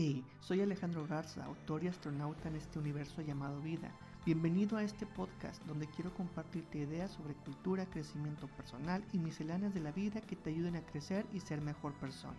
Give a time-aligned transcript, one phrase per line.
[0.00, 3.90] Hey, soy Alejandro Garza, autor y astronauta en este universo llamado vida.
[4.24, 9.80] Bienvenido a este podcast donde quiero compartirte ideas sobre cultura, crecimiento personal y misceláneas de
[9.80, 12.36] la vida que te ayuden a crecer y ser mejor persona.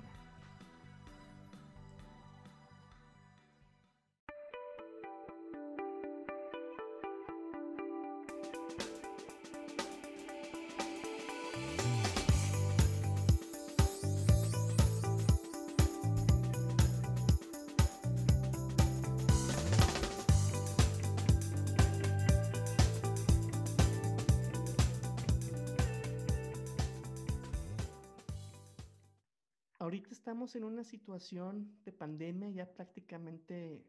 [30.89, 33.85] Situación de pandemia, ya prácticamente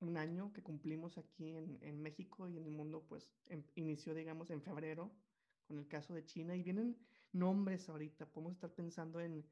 [0.00, 4.50] un año que cumplimos aquí en, México y en el mundo, pues em, inició, digamos,
[4.50, 5.12] en febrero
[5.66, 6.96] con el caso de China y vienen
[7.32, 9.44] nombres ahorita, podemos estar pensando en,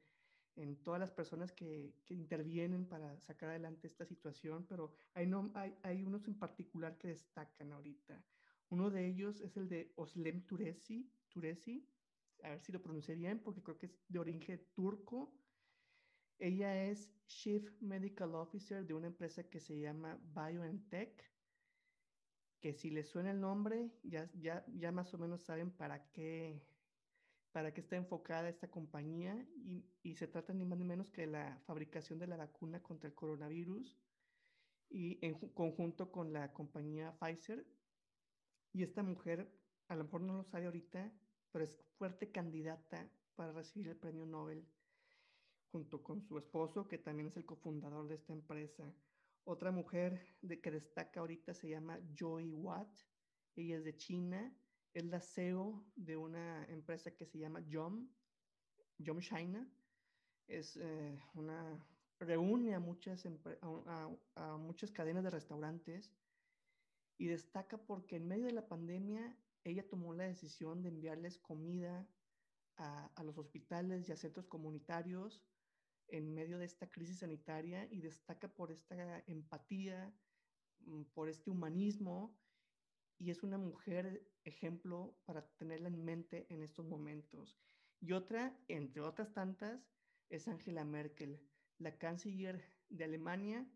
[0.83, 6.01] todas las personas que, intervienen para sacar adelante esta situación, pero hay, no, hay, hay
[6.03, 8.23] unos en particular que destacan ahorita.
[8.69, 11.85] Uno de ellos es el de Oslem Turesi, Turesi,
[12.41, 15.33] a ver si lo pronuncié bien, porque creo que es de origen turco,
[16.39, 21.31] ella es Chief Medical Officer de una empresa que se llama BioNTech,
[22.59, 26.61] que si les suena el nombre, ya, ya, ya más o menos saben para qué,
[27.51, 31.21] para qué está enfocada esta compañía y, y, se trata ni más ni menos que
[31.21, 33.97] de la fabricación de la vacuna contra el coronavirus
[34.89, 37.65] y en conjunto con la compañía Pfizer.
[38.73, 39.49] Y esta mujer,
[39.87, 41.11] a lo mejor no lo sabe ahorita,
[41.51, 44.65] pero es fuerte candidata para recibir el premio Nobel
[45.75, 48.85] junto con su esposo, que también es el cofundador de esta empresa.
[49.43, 52.87] Otra mujer de, que destaca ahorita se llama Joy Watt.
[53.57, 54.55] Ella es de China.
[54.93, 58.07] Es la CEO de una empresa que se llama Yum,
[58.99, 59.69] Yum China.
[60.47, 61.85] Es eh, una,
[62.21, 66.09] reúne a muchas, a, a muchas cadenas de restaurantes
[67.17, 72.07] y destaca porque en medio de la pandemia ella tomó la decisión de enviarles comida
[72.77, 75.43] a, a, los hospitales y a centros comunitarios
[76.07, 80.13] en medio de esta crisis sanitaria y destaca por esta empatía,
[80.79, 82.37] mm, por este humanismo
[83.17, 87.57] y es una mujer ejemplo para tenerla en mente en estos momentos.
[88.01, 89.89] Y otra, entre otras tantas,
[90.29, 91.39] es Angela Merkel,
[91.77, 93.67] la canciller de Alemania,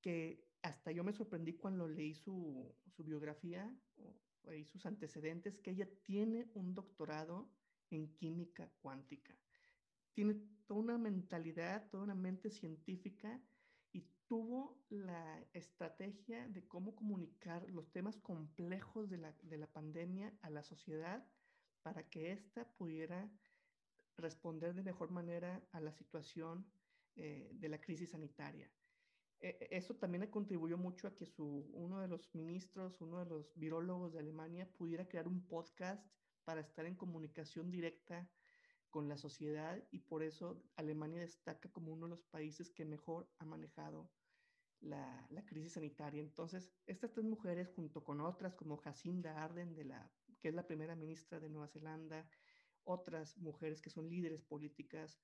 [0.00, 5.72] que hasta yo me sorprendí cuando leí su, su biografía o leí sus antecedentes, que
[5.72, 7.50] ella tiene un doctorado
[7.90, 9.36] en química cuántica
[10.16, 10.34] tiene
[10.66, 13.38] toda una mentalidad, toda una mente científica
[13.92, 20.32] y tuvo la estrategia de cómo comunicar los temas complejos de la, de la pandemia
[20.40, 21.22] a la sociedad
[21.82, 23.30] para que ésta pudiera
[24.16, 26.66] responder de mejor manera a la situación
[27.16, 28.70] eh, de la crisis sanitaria.
[29.38, 33.26] E, e, eso también contribuyó mucho a que su, uno de los ministros, uno de
[33.26, 36.02] los virólogos de Alemania pudiera crear un podcast
[36.44, 38.26] para estar en comunicación directa
[38.90, 43.28] con la sociedad y por eso Alemania destaca como uno de los países que mejor
[43.38, 44.10] ha manejado
[44.80, 46.20] la, la, crisis sanitaria.
[46.20, 50.10] Entonces, estas tres mujeres, junto con otras como Jacinda Arden, de la,
[50.40, 52.28] que es la primera ministra de Nueva Zelanda,
[52.84, 55.18] otras mujeres que son líderes políticas,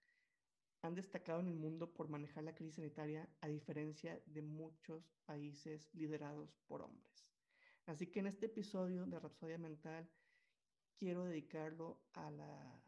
[0.82, 5.88] han destacado en el mundo por manejar la crisis sanitaria a diferencia de muchos países
[5.94, 7.28] liderados por hombres.
[7.86, 10.08] Así que en este episodio de Rapsodia Mental
[10.96, 12.82] quiero dedicarlo a la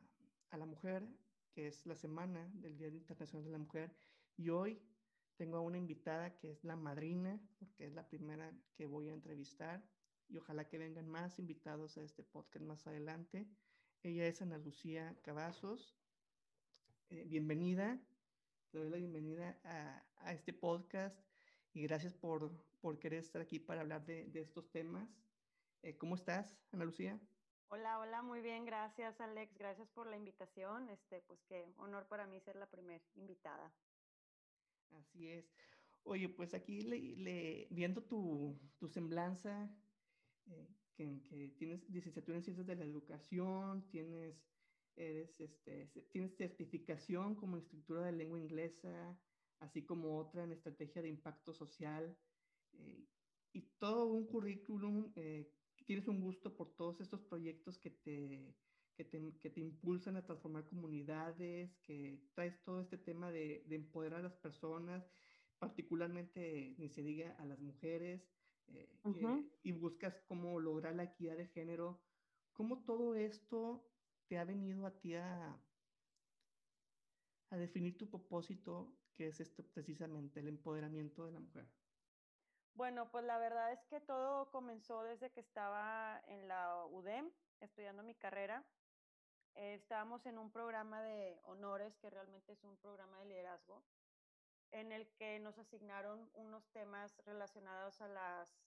[0.54, 1.04] a la mujer,
[1.52, 3.92] que es la semana del Día Internacional de la Mujer.
[4.36, 4.80] Y hoy
[5.36, 9.12] tengo a una invitada que es la madrina, porque es la primera que voy a
[9.12, 9.84] entrevistar.
[10.28, 13.48] Y ojalá que vengan más invitados a este podcast más adelante.
[14.02, 15.96] Ella es Ana Lucía Cavazos.
[17.10, 18.00] Eh, bienvenida,
[18.70, 21.18] te doy la bienvenida a, este podcast
[21.74, 22.50] y gracias por,
[22.80, 25.08] por, querer estar aquí para hablar de, estos temas.
[25.82, 27.20] Eh, ¿Cómo estás, Ana Lucía?
[27.68, 30.88] Hola, hola, muy bien, gracias Alex, gracias por la invitación.
[30.90, 33.72] Este, pues qué honor para mí ser la primera invitada.
[34.90, 35.52] Así es.
[36.04, 39.70] Oye, pues aquí le, viendo tu, tu semblanza,
[40.46, 44.46] eh, que, tienes licenciatura en ciencias de la educación, tienes,
[44.96, 49.18] eres, este, tienes certificación como instructora de lengua inglesa,
[49.60, 52.16] así como otra en estrategia de impacto social,
[52.74, 53.06] eh,
[53.52, 55.50] y todo un currículum eh,
[55.84, 58.54] tienes un gusto por todos estos proyectos que te,
[58.94, 63.76] que te, que te, impulsan a transformar comunidades, que traes todo este tema de, de
[63.76, 65.06] empoderar a las personas,
[65.58, 68.28] particularmente, ni se diga, a las mujeres,
[68.68, 68.88] eh,
[69.62, 72.00] y buscas cómo lograr la equidad de género.
[72.52, 73.86] ¿Cómo todo esto
[74.26, 75.60] te ha venido a ti a,
[77.50, 81.66] a definir tu propósito qué es esto precisamente, el empoderamiento de la mujer.
[82.74, 87.30] Bueno, pues la verdad es que todo comenzó desde que estaba en la UDEM
[87.60, 88.64] estudiando mi carrera.
[89.54, 93.80] Eh, estábamos en un programa de honores, que realmente es un programa de liderazgo,
[94.72, 98.66] en el que nos asignaron unos temas relacionados a las,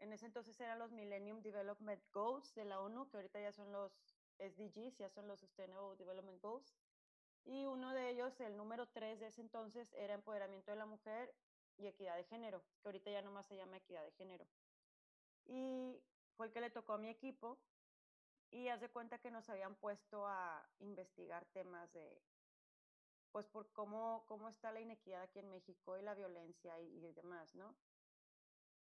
[0.00, 3.72] en ese entonces eran los Millennium Development Goals de la ONU, que ahorita ya son
[3.72, 3.90] los
[4.38, 6.76] SDGs, ya son los Sustainable Development Goals.
[7.44, 11.34] Y uno de ellos, el número tres de ese entonces, era empoderamiento de la mujer
[11.80, 14.46] y equidad de género, que ahorita ya nomás se llama equidad de género.
[15.46, 16.02] Y
[16.36, 17.58] fue el que le tocó a mi equipo
[18.50, 22.22] y haz de cuenta que nos habían puesto a investigar temas de,
[23.32, 27.12] pues por cómo, cómo está la inequidad aquí en México y la violencia y, y
[27.12, 27.74] demás, ¿no?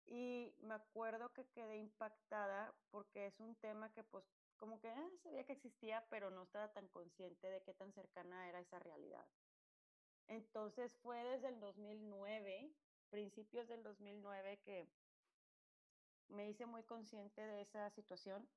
[0.08, 4.24] Y me acuerdo que quedé impactada porque es un tema que pues
[4.58, 8.48] como que eh, sabía que existía, pero no estaba tan consciente de qué tan cercana
[8.48, 9.26] era esa realidad.
[10.28, 12.72] Entonces fue desde el 2009,
[13.10, 14.88] principios del 2009, que
[16.30, 18.48] me hice muy consciente de esa situación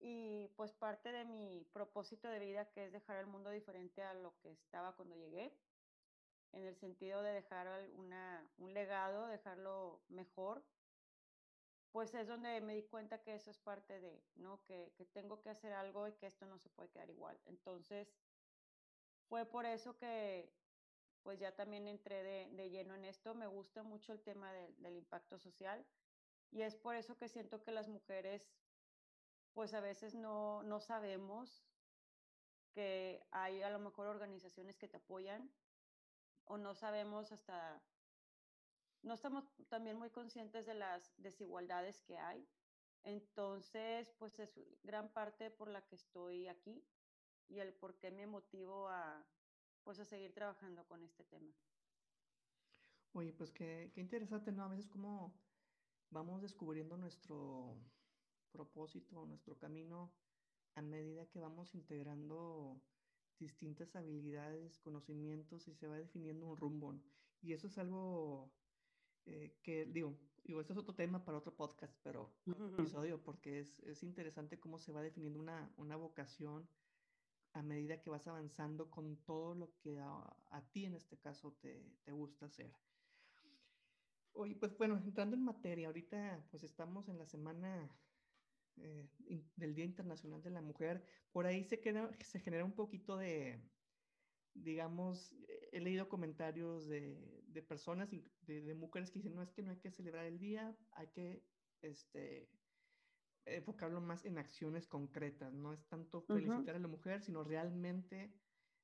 [0.00, 4.14] y pues parte de mi propósito de vida, que es dejar el mundo diferente a
[4.14, 5.52] lo que estaba cuando llegué,
[6.52, 10.62] en el sentido de dejar una, un legado, dejarlo mejor,
[11.92, 14.64] pues es donde me di cuenta que eso es parte de, ¿no?
[14.64, 17.38] Que, que tengo que hacer algo y que esto no se puede quedar igual.
[17.46, 18.08] Entonces,
[19.28, 20.52] fue por eso que
[21.22, 23.34] pues ya también entré de, de lleno en esto.
[23.34, 25.84] Me gusta mucho el tema de, del impacto social
[26.50, 28.50] y es por eso que siento que las mujeres
[29.52, 31.64] pues a veces no, no sabemos
[32.72, 35.50] que hay a lo mejor organizaciones que te apoyan
[36.44, 37.82] o no sabemos hasta,
[39.02, 42.46] no estamos también muy conscientes de las desigualdades que hay.
[43.04, 46.84] Entonces, pues es gran parte por la que estoy aquí
[47.48, 49.24] y el por qué me motivo a,
[49.84, 51.52] pues a seguir trabajando con este tema.
[53.12, 54.64] Oye, pues qué, qué interesante, ¿no?
[54.64, 55.34] A veces como
[56.10, 57.76] vamos descubriendo nuestro,
[58.52, 60.12] propósito, nuestro camino,
[60.74, 62.80] a medida que vamos integrando
[63.38, 66.94] distintas habilidades, conocimientos y se va definiendo un rumbo.
[67.40, 68.52] Y eso es algo
[69.26, 72.72] eh, que, digo, digo, eso es otro tema para otro podcast, pero uh -huh.
[72.74, 76.68] episodio, porque es, es, interesante cómo se va definiendo una, una, vocación
[77.54, 81.84] a medida que vas avanzando con todo lo que a, ti en este caso te,
[82.04, 82.72] te gusta hacer.
[84.34, 87.94] Oye, pues bueno, entrando en materia, ahorita pues estamos en la semana
[88.76, 89.06] eh,
[89.56, 93.62] del Día Internacional de la Mujer, por ahí se, queda, se genera un poquito de,
[94.54, 95.34] digamos,
[95.72, 99.70] he leído comentarios de, de personas, de, de, mujeres que dicen, no, es que no
[99.70, 101.44] hay que celebrar el día, hay que
[101.82, 102.48] este,
[103.44, 106.76] enfocarlo más en acciones concretas, no es tanto felicitar uh -huh.
[106.76, 108.34] a la mujer, sino realmente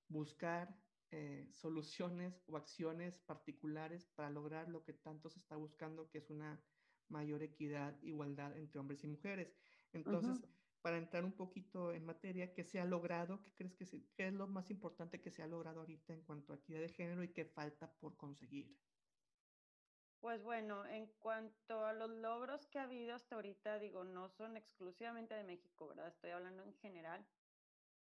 [0.08, 6.19] buscar eh, soluciones o acciones particulares para lograr lo que tanto se está buscando, que
[6.19, 6.62] es una
[7.08, 9.56] mayor equidad, igualdad entre hombres y mujeres.
[9.93, 10.55] Entonces, uh -huh.
[10.82, 13.43] para entrar un poquito en materia, ¿qué se ha logrado?
[13.43, 16.22] ¿Qué crees que se, qué es lo más importante que se ha logrado ahorita en
[16.22, 18.76] cuanto a equidad de género y qué falta por conseguir?
[20.20, 24.56] Pues bueno, en cuanto a los logros que ha habido hasta ahorita, digo, no son
[24.56, 26.09] exclusivamente de México, ¿verdad?
[26.09, 27.25] Estoy hablando en general.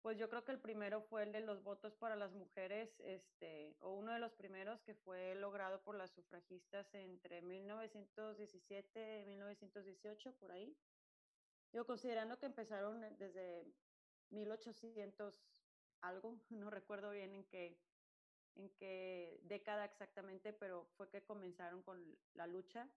[0.01, 3.75] Pues yo creo que el primero fue el de los votos para las mujeres, este,
[3.81, 10.36] o uno de los primeros que fue logrado por las sufragistas entre 1917 y 1918,
[10.36, 10.77] por ahí.
[11.74, 13.65] Yo considerando que empezaron desde
[14.29, 15.36] 1800
[16.01, 17.77] algo, no recuerdo bien en qué,
[18.55, 22.89] en qué década exactamente, pero fue que comenzaron con la lucha.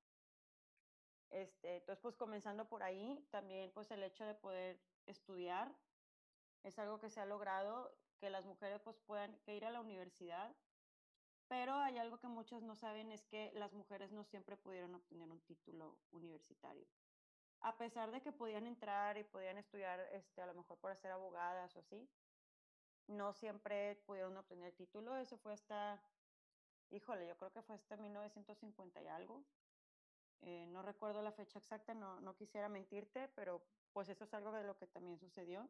[1.30, 5.74] Este, entonces, pues comenzando por ahí, también pues el hecho de poder estudiar
[6.62, 9.80] es algo que se ha logrado, que las mujeres pues puedan que ir a la
[9.80, 10.54] universidad,
[11.48, 15.30] pero hay algo que muchos no saben, es que las mujeres no siempre pudieron obtener
[15.30, 16.86] un título universitario.
[17.60, 21.10] A pesar de que podían entrar y podían estudiar, este, a lo mejor para ser
[21.10, 22.08] abogadas o así,
[23.08, 25.16] no siempre pudieron obtener título.
[25.16, 26.00] Eso fue hasta,
[26.90, 29.42] híjole, yo creo que fue hasta 1950 y algo.
[30.42, 33.60] Eh, no recuerdo la fecha exacta, no, no quisiera mentirte, pero
[33.92, 35.68] pues eso es algo de lo que también sucedió.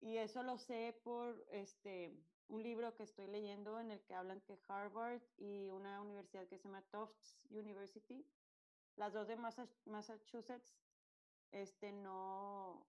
[0.00, 2.12] Y eso lo sé por este,
[2.48, 6.58] un libro que estoy leyendo en el que hablan que Harvard y una universidad que
[6.58, 8.24] se llama Tufts University,
[8.96, 10.76] las dos de Massachusetts,
[11.52, 12.86] este, no,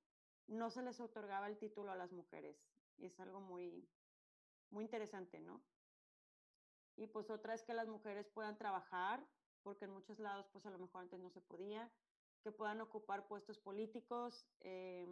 [0.48, 2.58] no se les otorgaba el título a las mujeres.
[3.02, 3.90] Es algo muy,
[4.70, 5.62] muy interesante, ¿no?
[6.96, 9.26] Y pues otra es que las mujeres puedan trabajar,
[9.64, 11.90] porque en muchos lados pues a lo mejor antes no se podía,
[12.44, 15.08] que puedan ocupar puestos políticos, eh,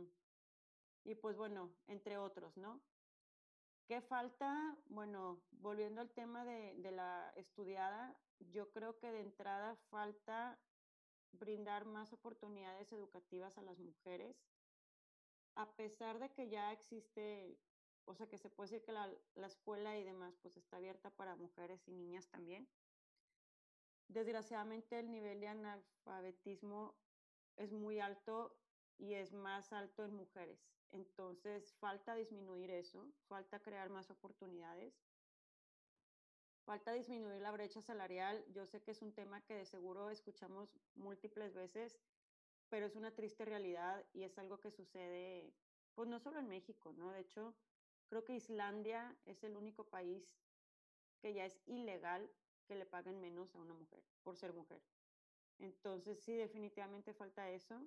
[1.03, 2.82] y pues bueno, entre otros, ¿no?
[3.88, 4.77] ¿Qué falta?
[4.89, 10.60] Bueno, volviendo al tema de, de la estudiada, yo creo que de entrada falta
[11.32, 14.36] brindar más oportunidades educativas a las mujeres,
[15.56, 17.58] a pesar de que ya existe,
[18.07, 21.09] o sea, que se puede decir que la, la, escuela y demás, pues está abierta
[21.11, 22.67] para mujeres y niñas también.
[24.07, 26.95] Desgraciadamente el nivel de analfabetismo
[27.57, 28.57] es muy alto
[28.97, 30.59] y es más alto en mujeres.
[30.91, 34.93] Entonces, falta disminuir eso, falta crear más oportunidades,
[36.63, 38.45] falta disminuir la brecha salarial.
[38.53, 41.99] Yo sé que es un tema que de seguro escuchamos múltiples veces,
[42.69, 45.53] pero es una triste realidad y es algo que sucede,
[45.93, 47.11] pues no solo en México, ¿no?
[47.11, 47.53] De hecho,
[48.07, 50.37] creo que Islandia es el único país
[51.19, 52.29] que ya es ilegal
[52.65, 54.81] que le paguen menos a una mujer por ser mujer.
[55.59, 57.81] Entonces, sí, definitivamente falta eso.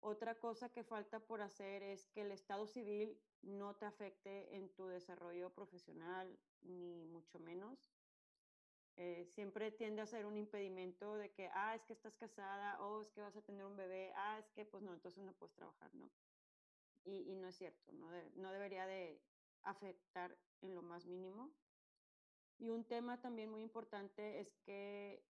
[0.00, 4.68] Otra cosa que falta por hacer es que el estado civil no te afecte en
[4.70, 7.92] tu desarrollo profesional, ni mucho menos.
[8.96, 12.98] Eh, siempre tiende a ser un impedimento de que, ah, es que estás casada, o
[12.98, 15.32] oh, es que vas a tener un bebé, ah, es que, pues no, entonces no
[15.32, 16.10] puedes trabajar, ¿no?
[17.04, 19.20] Y, y no es cierto, no, de, no debería de
[19.62, 21.52] afectar en lo más mínimo.
[22.58, 25.24] Y un tema también muy importante es que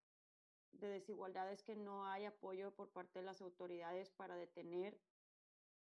[0.72, 4.98] de desigualdad es que no hay apoyo por parte de las autoridades para detener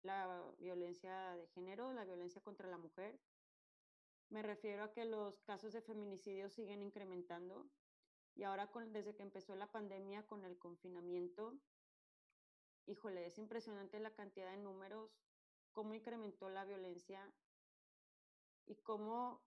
[0.02, 3.18] la violencia de género, la violencia contra la mujer.
[4.30, 7.68] Me refiero a que los casos de feminicidio siguen incrementando
[8.34, 11.54] y ahora con, desde que empezó la pandemia con el confinamiento,
[12.86, 15.10] híjole, es impresionante la cantidad de números,
[15.72, 17.32] cómo incrementó la violencia
[18.66, 19.42] y cómo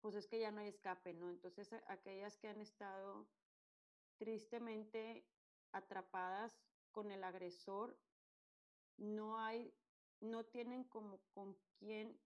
[0.00, 1.30] pues es que ya no hay escape, ¿no?
[1.30, 3.26] Entonces, aquellas que han estado
[4.18, 5.26] tristemente
[5.72, 6.52] atrapadas
[6.92, 7.98] con el agresor,
[8.98, 9.74] no hay,
[10.20, 12.20] no tienen como con quién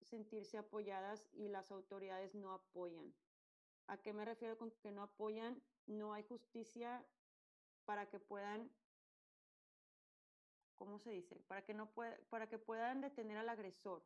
[0.00, 3.14] sentirse apoyadas y las autoridades no apoyan.
[3.88, 5.62] ¿A qué me refiero con que no apoyan?
[5.86, 7.06] No hay justicia
[7.84, 8.70] para que puedan,
[10.78, 11.36] ¿cómo se dice?
[11.48, 14.02] Para que, no pueda, para que puedan detener al agresor.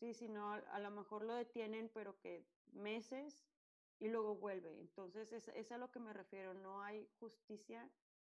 [0.00, 3.50] Sí, si no, a lo mejor lo detienen, pero que meses
[3.98, 4.78] y luego vuelve.
[4.80, 6.54] Entonces, es, es, a lo que me refiero.
[6.54, 7.90] No hay justicia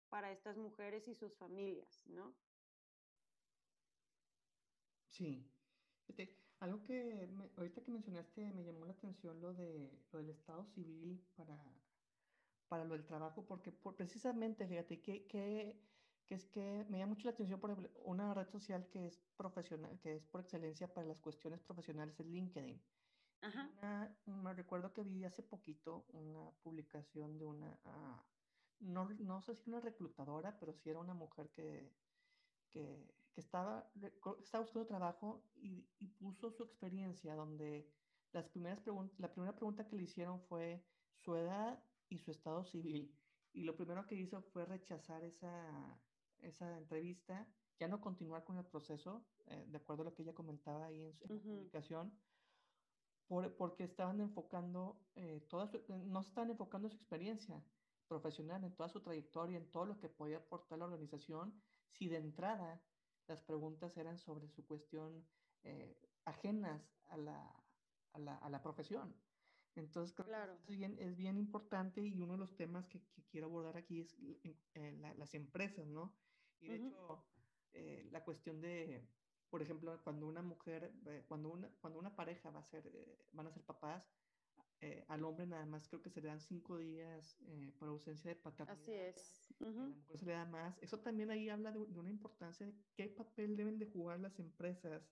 [0.09, 2.35] para estas mujeres y sus familias, ¿no?
[5.11, 5.53] Sí.
[6.61, 10.65] algo que me, ahorita que mencionaste me llamó la atención lo, de, lo del Estado
[10.65, 11.57] civil para,
[12.69, 15.92] para lo del trabajo, porque por, precisamente, fíjate, que, que
[16.33, 19.21] que es que me llama mucho la atención, por ejemplo, una red social que es
[19.37, 22.81] profesional, que es por excelencia para las cuestiones profesionales, es LinkedIn.
[23.43, 23.71] Ajá.
[23.77, 28.17] Una, me recuerdo que vi hace poquito una publicación de una, uh,
[28.81, 31.93] no, no sé si una reclutadora, pero sí era una mujer que,
[32.71, 33.91] que, que estaba,
[34.41, 37.87] estaba buscando trabajo y, y, puso su experiencia donde
[38.33, 40.83] las primeras preguntas, la primera pregunta que le hicieron fue
[41.19, 43.15] su edad y su estado civil.
[43.53, 46.01] Y lo primero que hizo fue rechazar esa,
[46.43, 47.47] esa entrevista,
[47.79, 51.03] ya no continuar con el proceso, eh, de acuerdo a lo que ella comentaba ahí
[51.03, 51.43] en su uh -huh.
[51.43, 52.13] publicación,
[53.27, 57.65] por, porque estaban enfocando, eh, toda su, no estaban enfocando su experiencia
[58.07, 62.19] profesional, en toda su trayectoria, en todo lo que podía aportar la organización, si de
[62.19, 62.83] entrada
[63.27, 65.27] las preguntas eran sobre su cuestión
[65.63, 67.65] eh, ajenas a la,
[68.13, 69.15] a, la, a la, profesión.
[69.75, 70.59] Entonces, creo claro.
[70.67, 73.77] que es bien, es bien importante y uno de los temas que, que quiero abordar
[73.77, 74.15] aquí es
[74.75, 76.15] eh, la, las empresas, ¿no?
[76.61, 76.87] Y de uh -huh.
[76.89, 77.25] hecho,
[77.73, 79.09] eh, la cuestión de,
[79.49, 83.19] por ejemplo, cuando una mujer, eh, cuando, una, cuando una pareja va a ser, eh,
[83.33, 84.11] van a ser papás,
[85.07, 87.39] al hombre nada más creo que se le dan cinco días
[87.79, 88.77] por ausencia de paternidad.
[88.77, 89.55] Así es.
[89.61, 89.85] Uh -huh.
[89.85, 90.77] A la mujer se le da más.
[90.83, 94.41] Eso también ahí habla de, de, una importancia de qué papel deben de jugar las
[94.41, 95.09] empresas,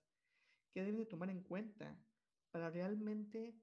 [0.73, 1.97] qué deben de tomar en cuenta
[2.51, 3.55] para realmente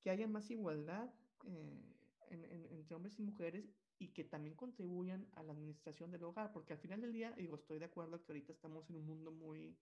[0.00, 1.12] que haya más igualdad
[1.44, 1.94] en,
[2.28, 6.72] en, entre hombres y mujeres y que también contribuyan a la administración del hogar, porque
[6.72, 9.76] al final del día, digo, estoy de acuerdo que ahorita estamos en un mundo muy,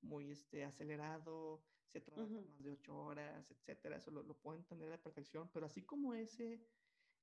[0.00, 2.46] muy este, acelerado, se trabaja uh -huh.
[2.46, 5.82] más de ocho horas, etcétera, eso lo, lo, puedo entender a la perfección, pero así
[5.82, 6.60] como ese,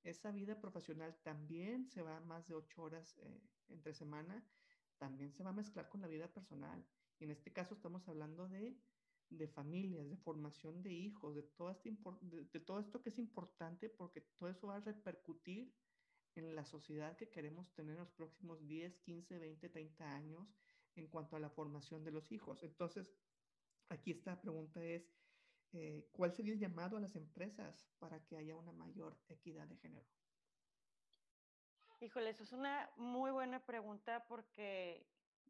[0.04, 4.44] esa vida profesional también se va más de ocho horas eh, entre semana,
[4.98, 6.86] también se va a mezclar con la vida personal.
[7.20, 8.78] Y en este caso estamos hablando de,
[9.30, 13.20] de familias, de formación de hijos, de todo, este de, de todo esto que es
[13.20, 15.74] importante porque todo eso va a repercutir
[16.36, 20.56] en la sociedad que queremos tener en los próximos 10, 15, 20, 30 años
[20.96, 22.64] en cuanto a la formación de los hijos.
[22.64, 23.14] Entonces,
[23.90, 25.14] aquí esta pregunta es,
[25.74, 29.78] eh, ¿cuál sería el llamado a las empresas para que haya una mayor equidad de
[29.78, 30.08] género?
[32.02, 35.08] Híjole, eso es una muy buena pregunta porque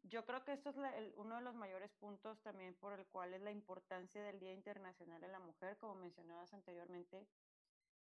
[0.08, 0.76] yo creo que esto es
[1.16, 5.20] uno de los mayores puntos también por el cual es la importancia del Día Internacional
[5.20, 7.26] de la Mujer, como mencionabas anteriormente.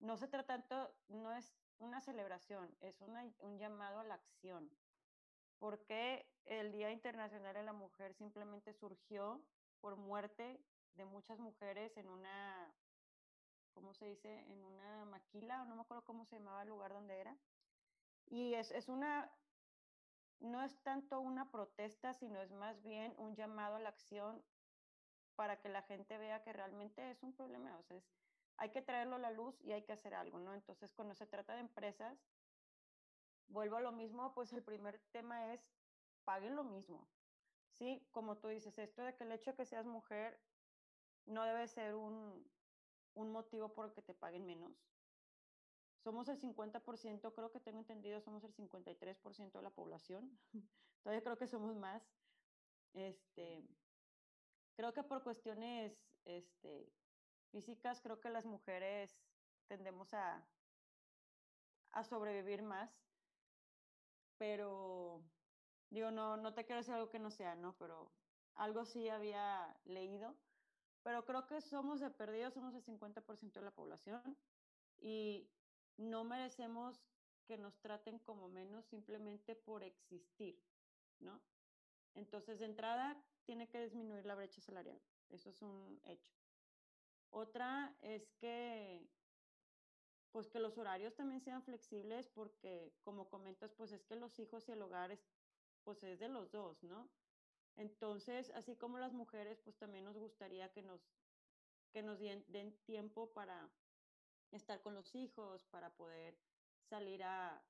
[0.00, 4.70] No se trata tanto, no es una celebración, es un llamado a la acción.
[5.58, 9.42] Porque el Día Internacional de la Mujer simplemente surgió
[9.80, 10.60] por muerte
[10.94, 12.72] de muchas mujeres en una,
[13.72, 14.40] ¿cómo se dice?
[14.50, 17.36] En una maquila, o no me acuerdo cómo se llamaba el lugar donde era.
[18.26, 19.30] Y es, es una,
[20.40, 24.42] no es tanto una protesta, sino es más bien un llamado a la acción
[25.36, 27.76] para que la gente vea que realmente es un problema.
[27.78, 28.02] O sea,
[28.56, 30.54] hay que traerlo a la luz y hay que hacer algo, ¿no?
[30.54, 32.18] Entonces, cuando se trata de empresas,
[33.48, 35.60] vuelvo a lo mismo, pues el primer tema es
[36.24, 37.08] paguen lo mismo.
[37.70, 40.40] Sí, como tú dices, esto de que el hecho de que seas mujer
[41.24, 42.50] no debe ser un,
[43.14, 44.97] un motivo por el que te paguen menos.
[46.02, 50.38] Somos el 50%, creo que tengo entendido, somos el 53% de la población.
[51.02, 52.02] Todavía creo que somos más.
[52.94, 53.64] Este,
[54.76, 56.92] creo que por cuestiones este,
[57.50, 59.18] físicas, creo que las mujeres
[59.66, 60.46] tendemos a,
[61.92, 62.90] a sobrevivir más.
[64.38, 65.22] Pero,
[65.90, 67.76] digo, no, no te quiero decir algo que no sea, ¿no?
[67.76, 68.12] Pero
[68.54, 70.36] algo sí había leído.
[71.02, 74.36] Pero creo que somos de perdidos, somos el 50% de la población.
[75.00, 75.48] Y
[75.98, 77.04] no merecemos
[77.46, 80.58] que nos traten como menos simplemente por existir,
[81.18, 81.40] ¿no?
[82.14, 85.00] Entonces, de entrada, tiene que disminuir la brecha salarial.
[85.28, 86.32] Eso es un hecho.
[87.30, 89.06] Otra es que,
[90.32, 94.68] pues que los horarios también sean flexibles porque, como comentas, pues es que los hijos
[94.68, 95.20] y el hogar es,
[95.84, 97.08] pues es de los dos, ¿no?
[97.76, 101.00] Entonces, así como las mujeres, pues también nos gustaría que nos,
[101.92, 103.70] que nos den, den tiempo para
[104.52, 106.38] estar con los hijos, para poder
[106.82, 107.62] salir a,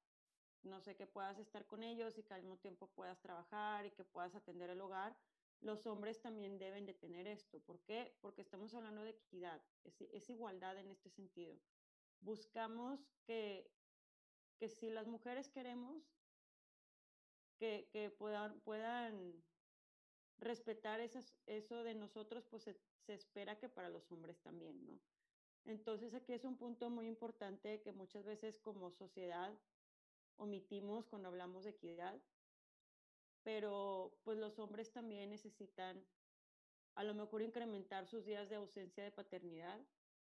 [0.63, 3.91] no sé, que puedas estar con ellos y que al mismo tiempo puedas trabajar y
[3.91, 5.17] que puedas atender el hogar,
[5.61, 7.61] los hombres también deben de tener esto.
[7.61, 8.17] ¿Por qué?
[8.21, 11.59] Porque estamos hablando de equidad, es, igualdad en este sentido.
[12.21, 13.71] Buscamos que,
[14.59, 16.05] que si las mujeres queremos
[17.59, 19.43] que, que puedan, puedan
[20.39, 25.01] respetar eso de nosotros, pues se, se espera que para los hombres también, ¿no?
[25.69, 29.53] Entonces aquí es un punto muy importante que muchas veces como sociedad
[30.39, 32.19] omitimos cuando hablamos de equidad,
[33.43, 36.03] pero pues los hombres también necesitan
[36.95, 39.79] a lo mejor incrementar sus días de ausencia de paternidad,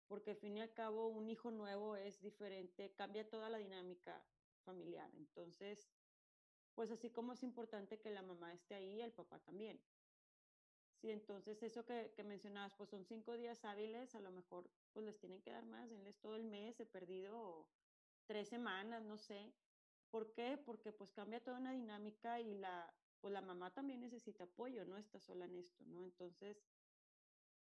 [0.08, 4.24] porque al fin y al cabo un hijo nuevo es diferente, cambia toda la dinámica
[4.64, 5.10] familiar.
[5.16, 5.90] Entonces,
[6.76, 9.82] pues así como es importante que la mamá esté ahí, el papá también.
[11.04, 15.06] Sí, entonces eso que, que, mencionabas, pues son cinco días hábiles, a lo mejor pues
[15.06, 17.68] les tienen que dar más, denles todo el mes he perdido,
[18.26, 19.52] tres semanas, no sé.
[20.12, 20.58] ¿Por qué?
[20.66, 22.90] Porque pues cambia toda una dinámica y la,
[23.20, 26.06] pues la mamá también necesita apoyo, no está sola en esto, ¿no?
[26.06, 26.64] Entonces,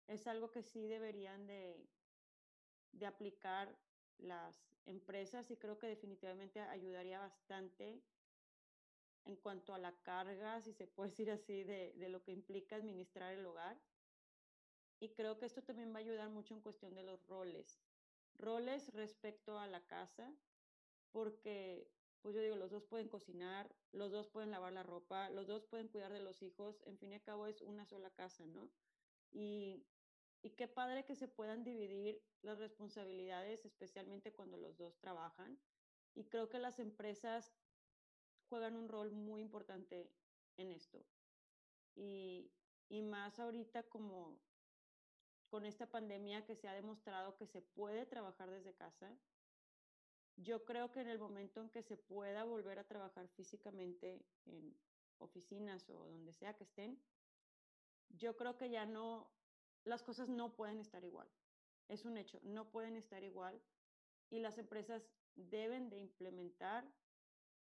[0.08, 1.90] es algo que sí deberían de,
[2.94, 3.78] de aplicar
[4.18, 8.02] las empresas y creo que definitivamente ayudaría bastante
[9.26, 13.34] en cuanto a la carga, si se puede decir así, de, lo que implica administrar
[13.34, 13.78] el hogar.
[15.00, 17.82] Y creo que esto también va a ayudar mucho en cuestión de los roles.
[18.38, 20.34] Roles respecto a la casa,
[21.12, 21.90] porque,
[22.22, 25.66] pues yo digo, los dos pueden cocinar, los dos pueden lavar la ropa, los dos
[25.66, 28.70] pueden cuidar de los hijos, en fin y al cabo es una sola casa, ¿no?
[29.32, 29.86] Y,
[30.42, 35.60] y qué padre que se puedan dividir las responsabilidades, especialmente cuando los dos trabajan.
[36.14, 37.54] Y creo que las empresas
[38.50, 40.10] juegan un rol muy importante
[40.58, 41.06] en esto.
[41.96, 42.52] Y,
[42.90, 44.40] y más ahorita como
[45.50, 49.18] con esta pandemia que se ha demostrado que se puede trabajar desde casa,
[50.38, 54.76] yo creo que en el momento en que se pueda volver a trabajar físicamente en
[55.20, 57.02] oficinas o donde sea que estén,
[58.10, 59.32] yo creo que ya no,
[59.86, 61.30] las cosas no pueden estar igual.
[61.88, 63.62] Es un hecho, no pueden estar igual
[64.30, 66.86] y las empresas deben de implementar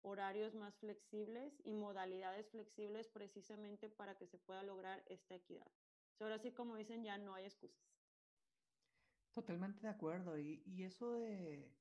[0.03, 5.71] horarios más flexibles y modalidades flexibles precisamente para que se pueda lograr esta equidad.
[6.21, 7.91] Ahora sí, como dicen, ya no hay excusas.
[9.33, 10.39] Totalmente de acuerdo.
[10.39, 11.73] Y, y eso de,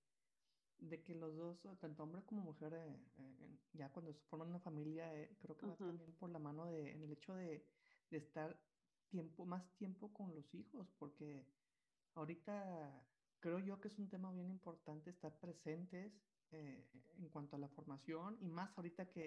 [0.77, 4.59] de, que los dos, tanto hombre como mujer, eh, eh, ya cuando se forman una
[4.59, 7.65] familia, eh, creo que va también por la mano de, en el hecho de,
[8.09, 8.57] de estar
[9.09, 11.45] tiempo, más tiempo con los hijos, porque
[12.13, 13.03] ahorita
[13.39, 16.13] creo yo que es un tema bien importante estar presentes
[16.51, 16.85] eh,
[17.17, 19.25] en cuanto a la formación y más ahorita que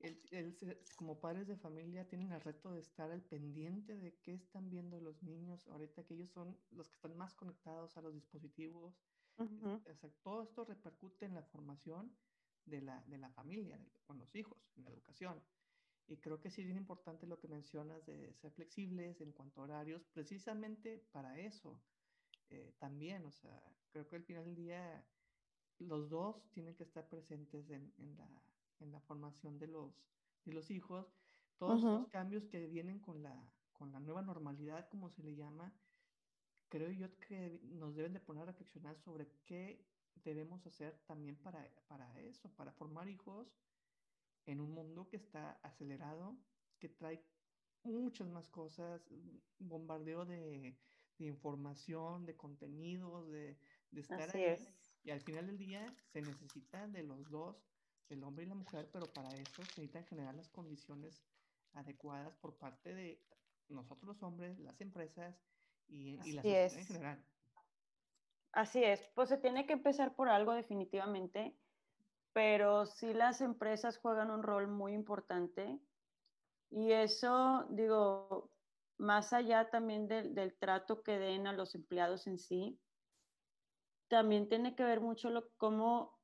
[0.00, 0.56] el, el,
[0.96, 5.00] como padres de familia tienen el reto de estar al pendiente de qué están viendo
[5.00, 8.94] los niños, ahorita que ellos son los que están más conectados a los dispositivos.
[9.38, 9.90] Uh -huh.
[9.90, 12.10] o sea, todo esto repercute en la formación
[12.64, 15.42] de la, de la familia, de, con los hijos, en la educación.
[16.08, 19.60] Y creo que sí es bien importante lo que mencionas de ser flexibles en cuanto
[19.60, 21.80] a horarios, precisamente para eso
[22.50, 23.24] eh, también.
[23.24, 25.04] O sea, creo que al final del día
[25.78, 28.28] los dos tienen que estar presentes en, en, la,
[28.80, 29.92] en la, formación de los,
[30.44, 31.12] de los hijos.
[31.58, 33.34] Todos los cambios que vienen con la,
[33.72, 35.72] con la nueva normalidad, como se le llama,
[36.68, 39.84] creo yo que nos deben de poner a reflexionar sobre qué
[40.24, 43.48] debemos hacer también para, para eso, para formar hijos
[44.46, 46.36] en un mundo que está acelerado,
[46.78, 47.24] que trae
[47.84, 49.02] muchas más cosas,
[49.58, 50.76] bombardeo de,
[51.18, 53.58] de información, de contenidos, de,
[53.90, 54.68] de estar ahí.
[55.06, 57.56] Y al final del día se necesita de los dos,
[58.08, 61.22] el hombre y la mujer, pero para eso se necesitan generar las condiciones
[61.74, 63.22] adecuadas por parte de
[63.68, 65.40] nosotros los hombres, las empresas
[65.86, 67.24] y, y la sociedad en general.
[68.50, 71.56] Así es, pues se tiene que empezar por algo definitivamente,
[72.32, 75.78] pero sí las empresas juegan un rol muy importante
[76.68, 78.50] y eso, digo,
[78.98, 82.80] más allá también del, del trato que den a los empleados en sí,
[84.08, 86.16] también tiene que ver mucho lo, cómo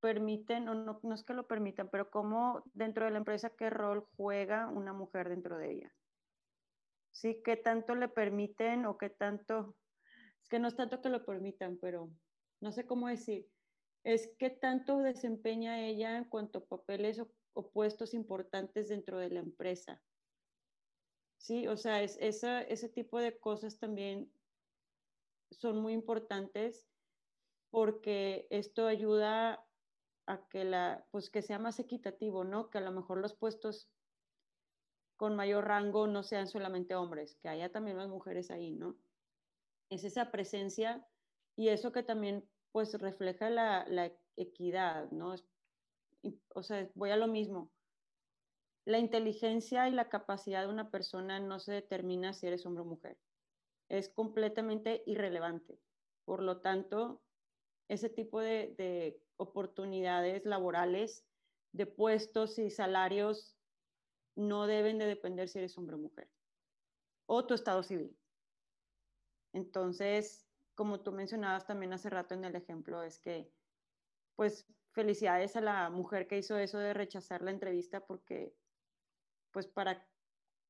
[0.00, 3.70] permiten, o no, no es que lo permitan, pero cómo dentro de la empresa, qué
[3.70, 5.94] rol juega una mujer dentro de ella.
[7.10, 7.42] ¿Sí?
[7.44, 9.76] ¿Qué tanto le permiten o qué tanto,
[10.42, 12.10] es que no es tanto que lo permitan, pero
[12.60, 13.48] no sé cómo decir,
[14.04, 17.28] es qué tanto desempeña ella en cuanto a papeles o,
[17.72, 20.00] puestos importantes dentro de la empresa.
[21.38, 24.30] Sí, o sea, es, esa, ese tipo de cosas también
[25.50, 26.88] son muy importantes
[27.70, 29.64] porque esto ayuda
[30.26, 32.70] a que, la, pues que sea más equitativo, ¿no?
[32.70, 33.90] Que a lo mejor los puestos
[35.16, 38.96] con mayor rango no sean solamente hombres, que haya también más mujeres ahí, ¿no?
[39.90, 41.06] Es esa presencia
[41.56, 45.34] y eso que también pues refleja la, la equidad, ¿no?
[46.54, 47.72] o sea, voy a lo mismo.
[48.84, 52.86] La inteligencia y la capacidad de una persona no se determina si eres hombre o
[52.86, 53.18] mujer
[53.88, 55.80] es completamente irrelevante.
[56.24, 57.22] Por lo tanto,
[57.88, 61.24] ese tipo de, oportunidades laborales,
[61.72, 63.56] de puestos y salarios
[64.34, 66.28] no deben de depender si eres hombre o mujer
[67.26, 68.18] o tu estado civil.
[69.52, 73.52] Entonces, como tú mencionabas también hace rato en el ejemplo, es que,
[74.34, 78.56] pues, felicidades a la mujer que hizo eso de rechazar la entrevista porque,
[79.52, 80.07] pues, para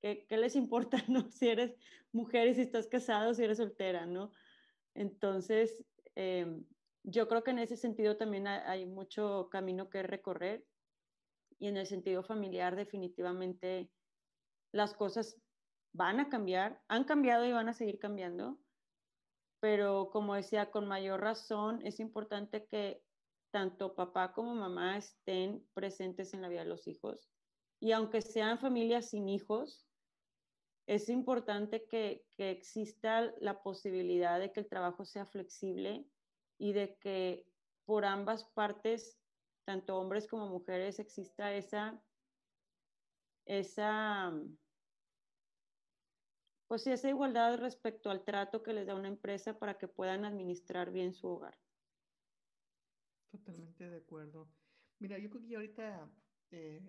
[0.01, 1.31] ¿Qué, les importa, no?
[1.31, 1.75] Si eres
[2.13, 4.33] mujer y si estás casado, si eres soltera, ¿no?
[4.95, 5.85] Entonces,
[6.15, 6.65] em,
[7.03, 10.65] yo creo que en ese sentido también hay mucho camino que recorrer
[11.59, 13.91] y en el sentido familiar definitivamente
[14.73, 15.41] las cosas
[15.93, 18.59] van a cambiar, han cambiado y van a seguir cambiando,
[19.61, 23.03] pero como decía, con mayor razón es importante que
[23.51, 27.31] tanto papá como mamá estén presentes en la vida de los hijos.
[27.81, 29.88] Y aunque sean familias sin hijos,
[30.89, 36.09] es importante que, exista la posibilidad de que el trabajo sea flexible
[36.57, 37.47] y de que
[37.85, 39.21] por ambas partes,
[39.67, 42.03] tanto hombres como mujeres, exista esa,
[43.45, 44.33] esa,
[46.69, 50.91] pues esa igualdad respecto al trato que les da una empresa para que puedan administrar
[50.91, 51.59] bien su hogar.
[53.31, 54.49] Totalmente de acuerdo.
[55.01, 56.11] Mira, yo creo que ahorita
[56.51, 56.81] eh,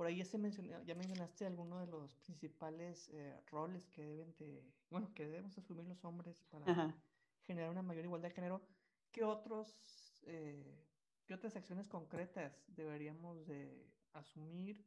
[0.00, 4.34] por ahí ya, se mencionó, ya mencionaste algunos de los principales eh, roles que deben
[4.38, 6.94] de, bueno, que debemos asumir los hombres para
[7.42, 8.62] generar una mayor igualdad de género.
[9.12, 10.86] ¿Qué otros, eh,
[11.26, 14.82] qué otras acciones concretas deberíamos de asumir,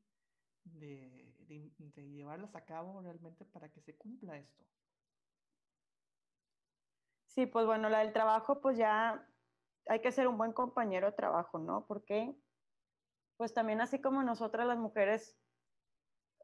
[0.63, 4.65] de, de, llevarlas a cabo realmente para que se cumpla esto?
[7.27, 9.29] Sí, pues bueno, la del trabajo, pues ya
[9.85, 11.85] hay que ser un buen compañero de trabajo, ¿no?
[11.85, 12.35] Porque
[13.37, 15.37] pues también así como nosotras las mujeres,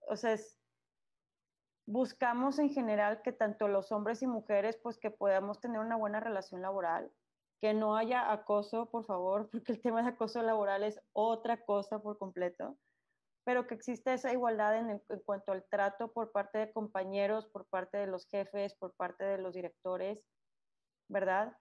[0.08, 0.36] o sea,
[1.86, 6.20] buscamos en general que tanto los hombres y mujeres, pues que podamos tener una buena
[6.20, 7.12] relación laboral,
[7.62, 12.00] que no haya acoso, por favor, porque el tema de acoso laboral es otra cosa
[12.00, 12.78] por completo,
[13.44, 17.98] pero que exista esa igualdad en, cuanto al trato por parte de compañeros, por parte
[17.98, 20.24] de los jefes, por parte de los directores,
[21.08, 21.58] ¿verdad?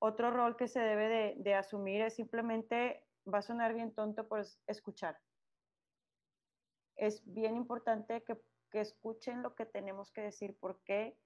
[0.00, 4.28] Otro rol que se debe de, de asumir es simplemente va a sonar bien tonto,
[4.28, 5.18] pues escuchar.
[6.96, 10.58] Es bien importante que, que escuchen lo que tenemos que decir.
[10.58, 11.18] ¿Por qué?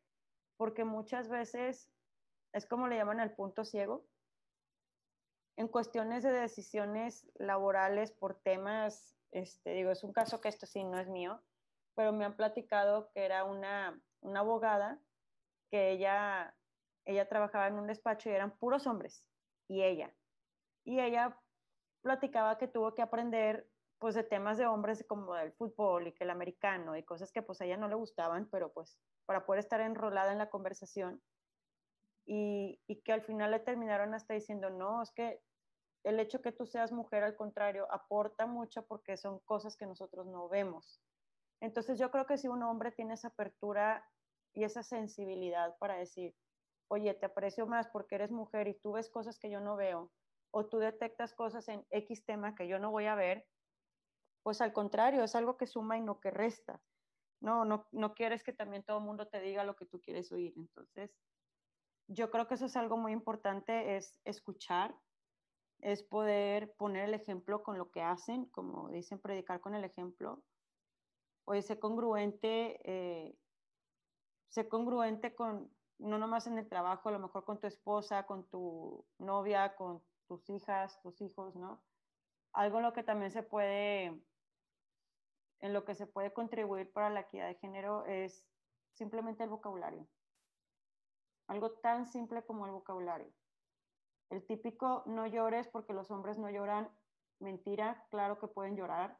[0.57, 1.91] Porque muchas veces
[2.53, 4.07] es como le llaman al punto ciego.
[5.57, 10.85] En cuestiones de decisiones laborales por temas, este, digo, es un caso que esto sí
[10.85, 11.43] no es mío,
[11.95, 15.01] pero me han platicado que era una, una abogada
[15.71, 16.57] que ella,
[17.05, 19.25] ella trabajaba en un despacho y eran puros hombres,
[19.69, 20.15] y ella.
[20.85, 21.38] Y ella
[22.03, 26.25] platicaba que tuvo que aprender pues de temas de hombres como el fútbol y que
[26.25, 29.61] el americano y cosas que pues a ella no le gustaban, pero pues para poder
[29.61, 31.23] estar enrolada en la conversación
[32.27, 35.41] y, y que al final le terminaron hasta diciendo, no, es que
[36.05, 40.27] el hecho que tú seas mujer, al contrario, aporta mucho porque son cosas que nosotros
[40.27, 41.01] no vemos.
[41.61, 44.05] Entonces yo creo que si un hombre tiene esa apertura
[44.53, 46.35] y esa sensibilidad para decir,
[46.88, 50.11] oye, te aprecio más porque eres mujer y tú ves cosas que yo no veo,
[50.53, 53.49] o tú detectas cosas en X tema que yo no voy a ver,
[54.43, 56.81] pues al contrario, es algo que suma y no que resta.
[57.41, 60.31] No, no, no quieres que también todo el mundo te diga lo que tú quieres
[60.31, 60.53] oír.
[60.57, 61.17] Entonces,
[62.07, 64.95] yo creo que eso es algo muy importante, es escuchar,
[65.81, 70.45] es poder poner el ejemplo con lo que hacen, como dicen, predicar con el ejemplo.
[71.45, 73.37] Oye, sé congruente, eh,
[74.49, 78.47] sé congruente con, no nomás en el trabajo, a lo mejor con tu esposa, con
[78.49, 81.83] tu novia, con tus hijas, tus hijos, ¿no?
[82.53, 84.23] Algo en lo que también se puede
[85.61, 88.45] en lo que se puede contribuir para la equidad de género es
[88.95, 90.09] simplemente el vocabulario.
[91.47, 93.33] Algo tan simple como el vocabulario.
[94.29, 96.91] El típico no llores porque los hombres no lloran,
[97.39, 99.19] mentira, claro que pueden llorar.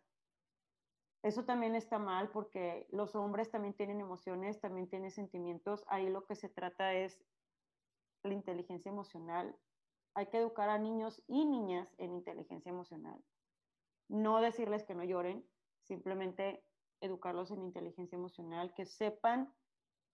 [1.23, 5.85] Eso también está mal porque los hombres también tienen emociones, también tienen sentimientos.
[5.87, 7.25] Ahí lo que se trata es
[8.25, 9.57] la inteligencia emocional.
[10.15, 13.23] Hay que educar a niños y niñas en inteligencia emocional.
[14.09, 15.49] No decirles que no lloren,
[15.83, 16.65] simplemente
[17.01, 19.55] educarlos en inteligencia emocional, que sepan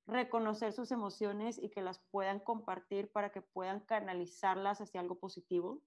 [0.06, 5.82] reconocer sus emociones y que las puedan compartir para que puedan canalizarlas hacia algo positivo.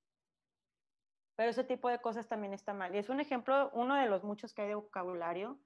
[1.36, 2.94] Pero ese tipo de cosas también está mal.
[2.94, 5.60] Y es un ejemplo, uno de los muchos que hay de vocabulario.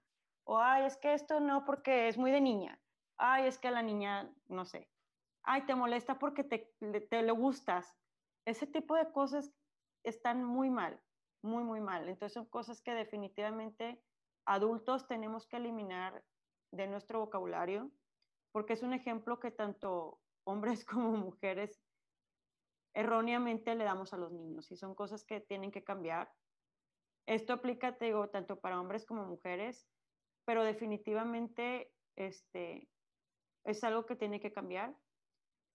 [0.46, 2.82] O, ay, es que esto no porque es muy de niña.
[3.18, 4.90] Ay, es que la niña, no sé.
[5.44, 6.74] Ay, te molesta porque te,
[7.10, 7.94] te le gustas.
[8.46, 9.54] Ese tipo de cosas
[10.04, 11.02] están muy mal
[11.46, 12.10] muy, muy mal.
[12.10, 14.04] Entonces son cosas que definitivamente
[14.46, 16.26] adultos tenemos que eliminar
[16.72, 17.92] de nuestro vocabulario,
[18.52, 21.82] porque es un ejemplo que tanto hombres como mujeres
[22.94, 26.34] erróneamente le damos a los niños y son cosas que tienen que cambiar.
[27.28, 29.90] Esto aplica, te digo, tanto para hombres como mujeres,
[30.46, 32.90] pero definitivamente este,
[33.66, 34.96] es algo que tiene que cambiar.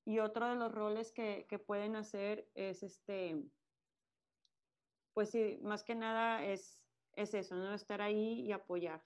[0.05, 3.45] Y otro de los roles que, que pueden hacer es este,
[5.13, 6.83] pues sí, más que nada es,
[7.15, 7.75] es eso, ¿no?
[7.75, 9.03] Estar ahí y apoyar.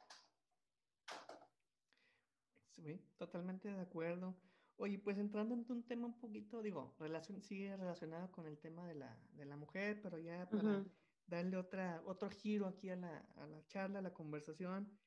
[2.70, 4.36] Sí, totalmente de acuerdo.
[4.76, 8.86] Oye, pues entrando en un tema un poquito, digo, relación, sigue relacionado con el tema
[8.86, 10.84] de la, de la mujer, pero ya para
[11.26, 14.98] darle otra, otro giro aquí a la, a la charla, a la conversación,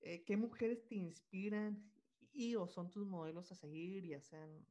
[0.00, 1.90] eh, ¿qué mujeres te inspiran
[2.32, 4.64] y o son tus modelos a seguir, ya sean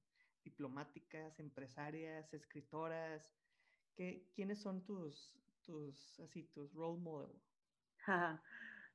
[0.44, 3.34] diplomáticas, empresarias, escritoras?
[3.96, 7.42] ¿Qué, ¿Quiénes son tus, tus, así, tus role model?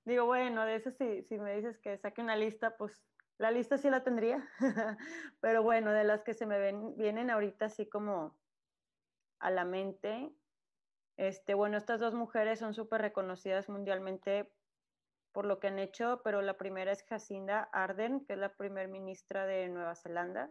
[0.04, 3.04] Digo, bueno, de eso sí, si me dices que saque una lista, pues
[3.38, 4.48] la lista sí la tendría,
[5.40, 8.38] pero bueno, de las que se me ven, vienen ahorita así como
[9.38, 10.32] a la mente,
[11.16, 14.52] este, bueno, estas dos mujeres son súper reconocidas mundialmente
[15.32, 18.88] por lo que han hecho, pero la primera es Jacinda Arden, que es la primer
[18.88, 20.50] ministra de Nueva Zelanda.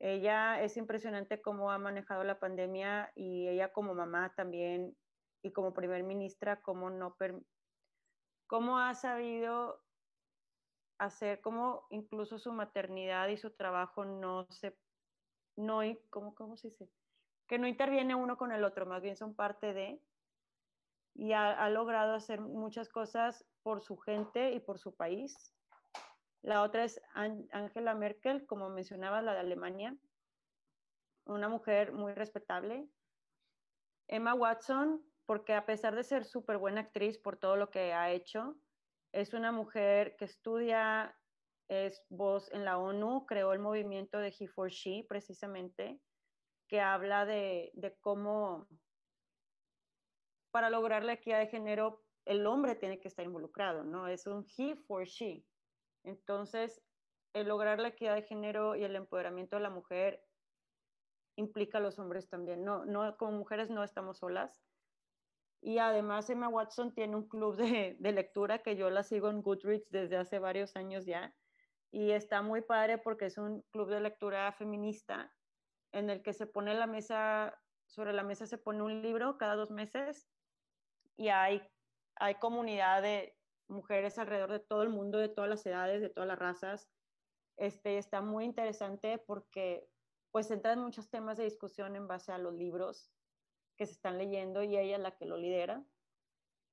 [0.00, 4.96] Ella es impresionante cómo ha manejado la pandemia y ella como mamá también
[5.42, 7.16] y como primer ministra, cómo, no
[8.46, 9.84] cómo ha sabido
[10.98, 14.74] hacer como incluso su maternidad y su trabajo no se,
[15.56, 16.88] no, ¿cómo, cómo se dice?
[17.46, 20.02] Que no interviene uno con el otro, más bien son parte de,
[21.14, 25.54] y ha, ha logrado hacer muchas cosas por su gente y por su país.
[26.42, 29.96] La otra es Angela Merkel, como mencionaba, la de Alemania,
[31.26, 32.88] una mujer muy respetable.
[34.08, 38.10] Emma Watson, porque a pesar de ser súper buena actriz por todo lo que ha
[38.10, 38.56] hecho,
[39.12, 41.16] es una mujer que estudia,
[41.68, 46.00] es voz en la ONU, creó el movimiento de He for She precisamente,
[46.68, 48.66] que habla de, de cómo
[50.50, 54.08] para lograr la equidad de género el hombre tiene que estar involucrado, ¿no?
[54.08, 55.44] Es un he for she.
[56.04, 56.82] Entonces,
[57.32, 60.24] el lograr la equidad de género y el empoderamiento de la mujer
[61.36, 62.64] implica a los hombres también.
[62.64, 64.60] No, no, como mujeres no estamos solas.
[65.62, 69.42] Y además Emma Watson tiene un club de, de, lectura que yo la sigo en
[69.42, 71.34] Goodreads desde hace varios años ya.
[71.92, 75.32] Y está muy padre porque es un club de lectura feminista
[75.92, 79.56] en el que se pone la mesa, sobre la mesa se pone un libro cada
[79.56, 80.28] dos meses
[81.16, 81.62] y hay,
[82.16, 83.36] hay comunidad de,
[83.70, 86.90] mujeres alrededor de todo el mundo, de todas las edades, de todas las razas.
[87.56, 89.88] Este, está muy interesante porque
[90.30, 93.10] pues entran muchos temas de discusión en base a los libros
[93.76, 95.84] que se están leyendo y ella es la que lo lidera.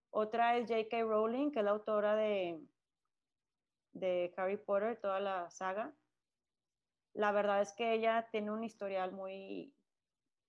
[0.10, 1.04] Otra es J.K.
[1.04, 2.62] Rowling, que es la autora de,
[3.94, 5.96] de Harry Potter, toda la saga.
[7.14, 9.74] La verdad es que ella tiene un historial muy,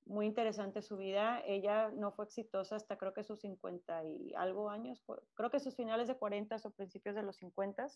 [0.08, 1.42] muy interesante su vida.
[1.46, 5.76] Ella no fue exitosa hasta creo que sus 50 y algo años, creo que sus
[5.76, 7.86] finales de 40 o principios de los 50.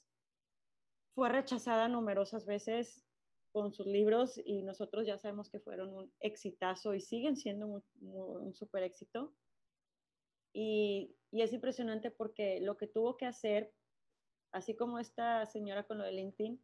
[1.15, 3.05] Fue rechazada numerosas veces
[3.53, 8.55] con sus libros y nosotros ya sabemos que fueron un exitazo y siguen siendo un
[8.55, 9.35] súper éxito.
[10.55, 13.73] Y, y, es impresionante porque lo que tuvo que hacer,
[14.53, 16.63] así como esta señora con lo de LinkedIn,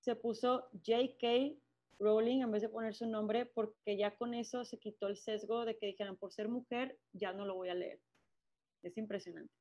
[0.00, 1.58] se puso J.K.
[1.98, 5.64] Rowling en vez de poner su nombre porque ya con eso se quitó el sesgo
[5.64, 8.00] de que dijeran por ser mujer ya no lo voy a leer.
[8.82, 9.52] Es impresionante.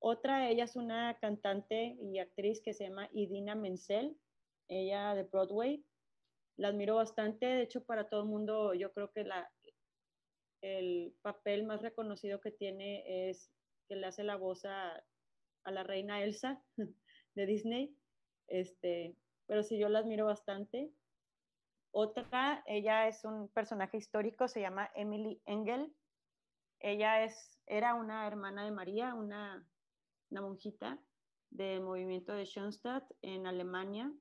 [0.00, 4.16] Otra, ella es una cantante y actriz que se llama Idina Menzel,
[4.68, 5.84] ella de Broadway.
[6.56, 9.50] La admiro bastante, de hecho para todo el mundo yo creo que la,
[10.62, 13.52] el papel más reconocido que tiene es
[13.88, 15.04] que le hace la voz a,
[15.64, 16.62] a la reina Elsa
[17.34, 17.96] de Disney.
[18.48, 20.90] Este, pero sí, yo la admiro bastante.
[22.00, 25.92] Otra, ella es un personaje histórico, se llama Emily Engel.
[26.78, 29.68] Ella es, era una hermana de María, una,
[30.30, 31.02] una monjita
[31.50, 34.12] del movimiento de Schoenstatt en Alemania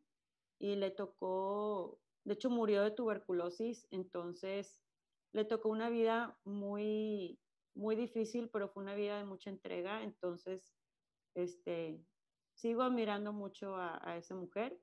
[0.57, 4.83] y le tocó, de hecho murió de tuberculosis, entonces
[5.31, 7.39] le tocó una vida muy,
[7.75, 10.75] muy difícil, pero fue una vida de mucha entrega, entonces,
[11.35, 12.03] este,
[12.55, 14.81] sigo admirando mucho a, a esa mujer.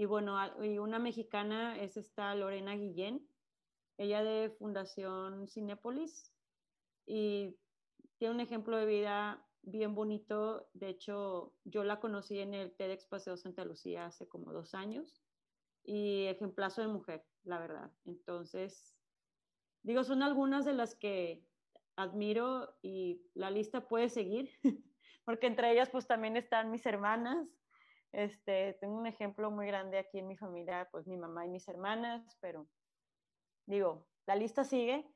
[0.00, 3.28] Y bueno, y una mexicana es esta Lorena Guillén,
[3.98, 6.32] ella de Fundación Cinépolis,
[7.04, 7.54] y
[8.16, 10.70] tiene un ejemplo de vida bien bonito.
[10.72, 15.22] De hecho, yo la conocí en el TEDx Paseo Santa Lucía hace como dos años,
[15.84, 17.92] y ejemplazo de mujer, la verdad.
[18.06, 18.96] Entonces,
[19.82, 21.44] digo, son algunas de las que
[21.96, 24.48] admiro y la lista puede seguir,
[25.26, 27.59] porque entre ellas pues también están mis hermanas,
[28.12, 31.68] este, tengo un ejemplo muy grande aquí en mi familia, pues mi mamá y mis
[31.68, 32.66] hermanas, pero
[33.66, 35.06] digo, la lista sigue,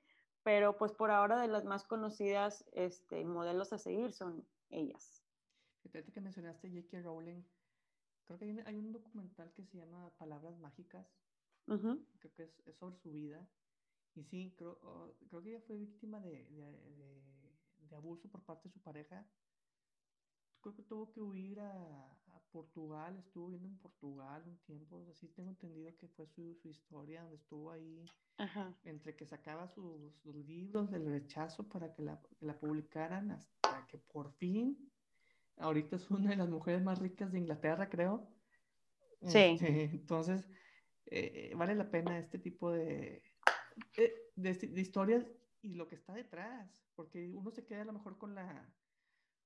[0.42, 5.24] pero pues por ahora de las más conocidas este, modelos a seguir son ellas.
[5.82, 7.02] Fíjate que mencionaste J.K.
[7.02, 7.42] Rowling.
[8.24, 11.06] Creo que hay un, documental que se llama Palabras Mágicas.
[11.66, 13.46] Creo que es, sobre su vida.
[14.14, 17.22] Y sí, creo, oh, creo que ella fue víctima de, de,
[17.88, 19.26] de, abuso por parte de su pareja.
[20.60, 22.23] Creo que tuvo que huir a,
[22.54, 27.22] Portugal, estuvo viviendo en Portugal un tiempo, así tengo entendido que fue su, su historia,
[27.22, 28.04] donde estuvo ahí,
[28.84, 33.84] entre que sacaba sus, sus, libros del rechazo para que la, que la, publicaran, hasta
[33.88, 34.78] que por fin,
[35.56, 38.30] ahorita es una de las mujeres más ricas de Inglaterra, creo.
[39.26, 39.38] Sí.
[39.38, 40.48] Este, entonces,
[41.06, 43.20] eh, vale la pena este tipo de,
[44.36, 45.26] de, de historias
[45.60, 48.72] y lo que está detrás, porque uno se queda a lo mejor con la,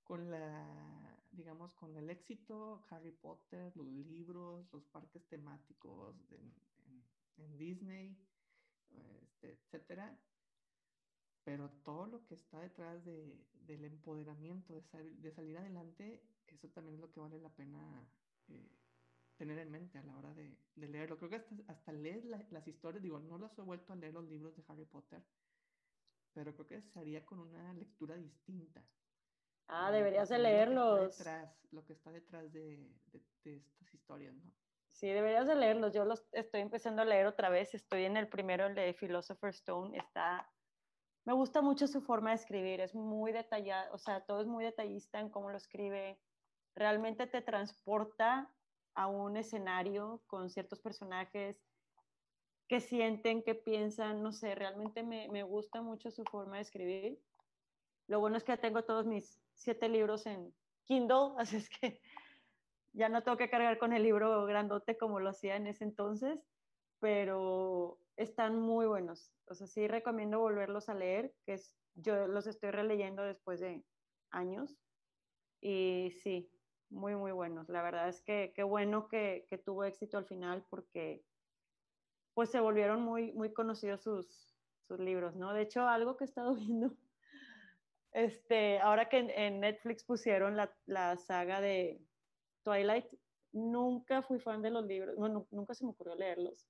[0.08, 8.16] con la digamos, con el éxito, Harry Potter, los libros, los parques temáticos en, Disney,
[8.90, 10.18] este, etcétera.
[11.44, 16.96] Pero todo lo que está detrás de, del empoderamiento, de, de, salir adelante, eso también
[16.96, 18.04] es lo que vale la pena
[18.48, 18.68] eh,
[19.36, 21.18] tener en mente a la hora de, leerlo.
[21.18, 24.28] Creo que hasta, hasta leer las historias, digo, no los he vuelto a leer los
[24.28, 25.22] libros de Harry Potter,
[26.32, 28.82] pero creo que se haría con una lectura distinta.
[29.68, 31.22] Ah, deberías de leerlos.
[31.70, 32.90] Lo que está detrás, de,
[33.44, 34.50] estas historias, ¿no?
[34.90, 35.92] Sí, deberías de leerlos.
[35.92, 37.74] Yo los estoy empezando a leer otra vez.
[37.74, 39.96] Estoy en el primero, el de Philosopher's Stone.
[39.96, 40.50] Está,
[41.24, 42.80] me gusta mucho su forma de escribir.
[42.80, 46.18] Es muy detallado, o sea, todo es muy detallista en cómo lo escribe.
[46.74, 48.50] Realmente te transporta
[48.94, 51.62] a un escenario con ciertos personajes
[52.68, 57.22] que sienten, que piensan, no sé, realmente me, me gusta mucho su forma de escribir.
[58.08, 62.00] Lo bueno es que tengo todos mis siete libros en Kindle, así es que
[62.92, 66.40] ya no tengo que cargar con el libro grandote como lo hacía en ese entonces,
[67.00, 69.32] pero están muy buenos.
[69.46, 73.84] O sea, sí recomiendo volverlos a leer, que es, yo los estoy releyendo después de
[74.30, 74.78] años.
[75.60, 76.50] Y sí,
[76.90, 77.68] muy, muy buenos.
[77.68, 81.24] La verdad es que qué bueno que, que tuvo éxito al final porque
[82.34, 84.56] pues se volvieron muy, muy conocidos sus,
[84.86, 85.52] sus libros, ¿no?
[85.52, 86.96] De hecho, algo que he estado viendo
[88.18, 92.00] este, ahora que en, Netflix pusieron la, la, saga de
[92.64, 93.06] Twilight,
[93.52, 96.66] nunca fui fan de los libros, bueno, nunca se me ocurrió leerlos.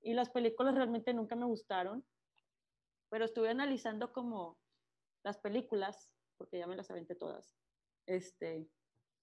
[0.00, 2.02] Y las películas realmente nunca me gustaron,
[3.10, 4.58] pero estuve analizando como
[5.22, 7.54] las películas, porque ya me las aventé todas.
[8.06, 8.66] Este,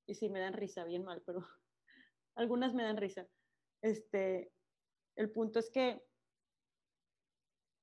[0.05, 1.39] y sí me dan risa, bien mal, pero
[2.35, 3.27] algunas me dan risa.
[3.81, 4.51] Este,
[5.15, 6.03] el punto es que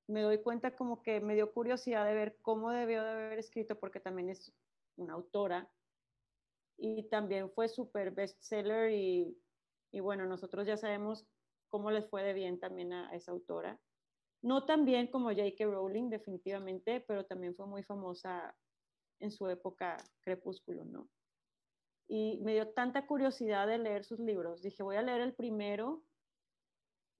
[0.07, 3.79] me doy cuenta como que me dio curiosidad de ver cómo debió de haber escrito,
[3.79, 4.53] porque también es
[4.97, 5.71] una autora,
[6.77, 9.37] y también fue súper bestseller y,
[9.93, 11.27] y bueno, nosotros ya sabemos
[11.69, 13.81] cómo les fue de bien también a, esa autora.
[14.43, 15.65] No tan bien como J.K.
[15.65, 18.55] Rowling, definitivamente, pero también fue muy famosa
[19.21, 21.09] en su época crepúsculo, ¿no?
[22.07, 24.61] Y me dio tanta curiosidad de leer sus libros.
[24.61, 26.03] Dije, voy a leer el primero,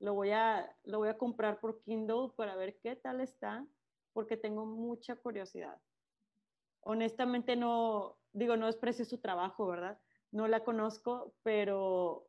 [0.05, 3.67] lo voy a, lo voy a comprar por Kindle para ver qué tal está,
[4.13, 5.81] porque tengo mucha curiosidad.
[6.83, 9.99] Honestamente no, digo, no desprecio su trabajo, ¿verdad?
[10.31, 12.29] No la conozco, pero,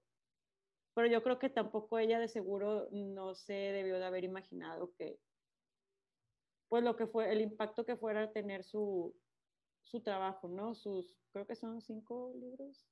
[0.94, 5.20] pero yo creo que tampoco ella de seguro no se debió de haber imaginado que,
[6.70, 9.14] pues lo que fue, el impacto que fuera tener su,
[9.84, 10.76] su trabajo, ¿no?
[10.76, 12.88] Sus, creo que son cinco libros,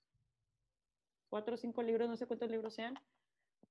[1.29, 2.99] cuatro o cinco libros, no sé cuántos libros sean,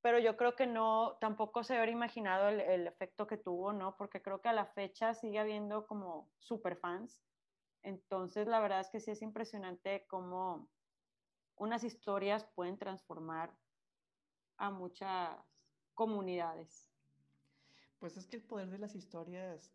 [0.02, 3.96] pero yo creo que no, tampoco se había imaginado el, el, efecto que tuvo, ¿no?
[3.96, 7.22] Porque creo que a la fecha sigue habiendo como super fans
[7.82, 10.68] entonces, la verdad es que sí es impresionante cómo
[11.56, 13.56] unas historias pueden transformar
[14.56, 15.36] a muchas
[15.94, 16.88] comunidades.
[17.98, 19.72] Pues es que el poder de las historias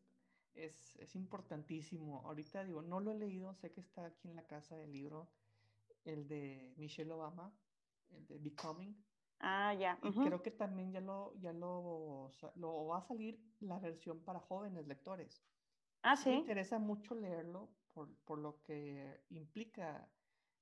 [0.53, 2.21] es, es, importantísimo.
[2.25, 5.29] Ahorita digo, no lo he leído, sé que está aquí en la casa del libro,
[6.03, 7.53] el de Michelle Obama,
[8.09, 8.95] el de Becoming.
[9.39, 9.99] Ah, ya.
[9.99, 14.87] Creo que también ya lo, ya lo, lo va a salir la versión para jóvenes
[14.87, 15.43] lectores.
[16.01, 16.29] Ah, sí.
[16.29, 20.09] Me interesa mucho leerlo por, por lo que implica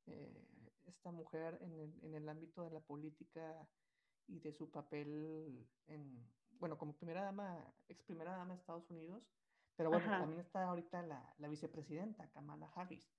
[0.08, 0.48] eh,
[0.86, 3.68] esta mujer en el, en el, ámbito de la política
[4.28, 6.28] y de su papel en,
[6.60, 9.24] bueno, como primera dama, ex primera dama de Estados Unidos,
[9.76, 10.20] pero bueno, Ajá.
[10.20, 13.12] también está ahorita la, la, vicepresidenta, Kamala Harris,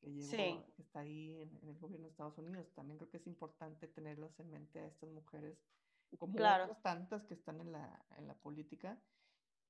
[0.00, 0.72] que, llegó, sí.
[0.74, 2.72] que está ahí en, en, el gobierno de Estados Unidos.
[2.74, 5.58] También creo que es importante tenerlas en mente a estas mujeres,
[6.18, 6.64] como claro.
[6.64, 8.98] otras tantas que están en la, en la política,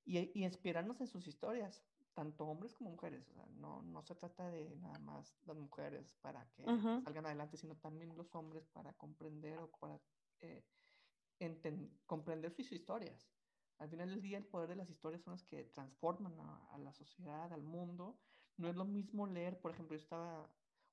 [0.05, 3.27] y, y inspirarnos en sus historias tanto hombres como mujeres.
[3.29, 7.03] O sea, no, no se trata de nada más las mujeres para que uh -huh.
[7.03, 9.99] salgan adelante, sino también los hombres para comprender o para
[10.41, 10.63] eh,
[12.05, 13.29] comprender sus historias.
[13.79, 16.77] Al final del día, el poder de las historias son las que transforman a, a,
[16.77, 18.19] la sociedad, al mundo.
[18.57, 20.49] No es lo mismo leer, por ejemplo, yo estaba,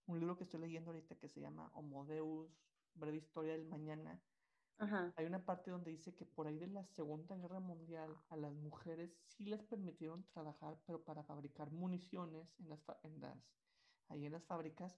[0.06, 2.50] un libro que estoy leyendo ahorita que se llama Homo Deus,
[2.94, 4.20] breve historia del mañana,
[4.78, 5.12] Ajá.
[5.16, 8.52] Hay una parte donde dice que por ahí de la Segunda Guerra Mundial a las
[8.54, 13.36] mujeres sí les permitieron trabajar, pero para fabricar municiones en las, en las,
[14.08, 14.96] ahí en las fábricas,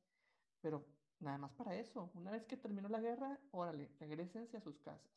[0.61, 0.87] pero
[1.19, 2.11] nada más para eso.
[2.15, 5.11] Una vez que terminó la guerra, órale, regresense a sus casas.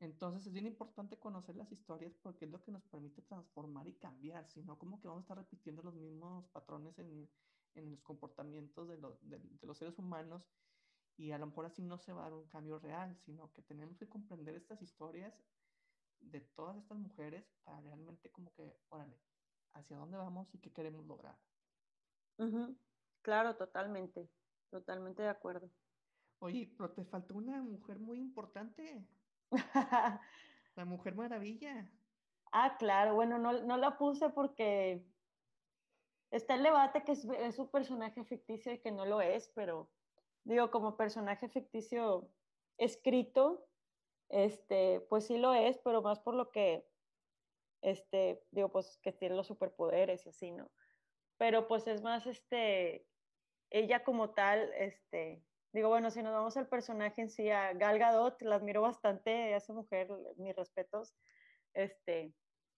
[0.00, 3.94] Entonces es bien importante conocer las historias porque es lo que nos permite transformar y
[3.94, 7.30] cambiar, si no como que vamos a estar repitiendo los mismos patrones en,
[7.74, 10.50] en los comportamientos de, lo, de, de los seres humanos
[11.16, 13.62] y a lo mejor así no se va a dar un cambio real, sino que
[13.62, 15.34] tenemos que comprender estas historias
[16.20, 19.22] de todas estas mujeres para realmente como que, órale,
[19.74, 21.38] hacia dónde vamos y qué queremos lograr.
[22.38, 22.78] Uh -huh.
[23.22, 24.30] Claro, totalmente,
[24.70, 25.70] totalmente de acuerdo.
[26.38, 29.06] Oye, pero te faltó una mujer muy importante.
[30.76, 31.90] la Mujer Maravilla.
[32.52, 35.04] Ah, claro, bueno, no, no la puse porque
[36.30, 39.90] está el debate que es, es un personaje ficticio y que no lo es, pero
[40.44, 42.30] digo, como personaje ficticio
[42.78, 43.68] escrito,
[44.28, 46.88] este, pues sí lo es, pero más por lo que,
[47.82, 50.70] este, digo, pues que tiene los superpoderes y así, ¿no?
[51.36, 53.08] Pero pues es más, este,
[53.70, 55.44] ella como tal, este,
[55.76, 59.52] digo, bueno, si nos vamos al personaje en sí, a Gal Gadot, la admiro bastante,
[59.52, 60.08] a esa mujer,
[60.38, 61.14] mis respetos,
[61.74, 62.32] este,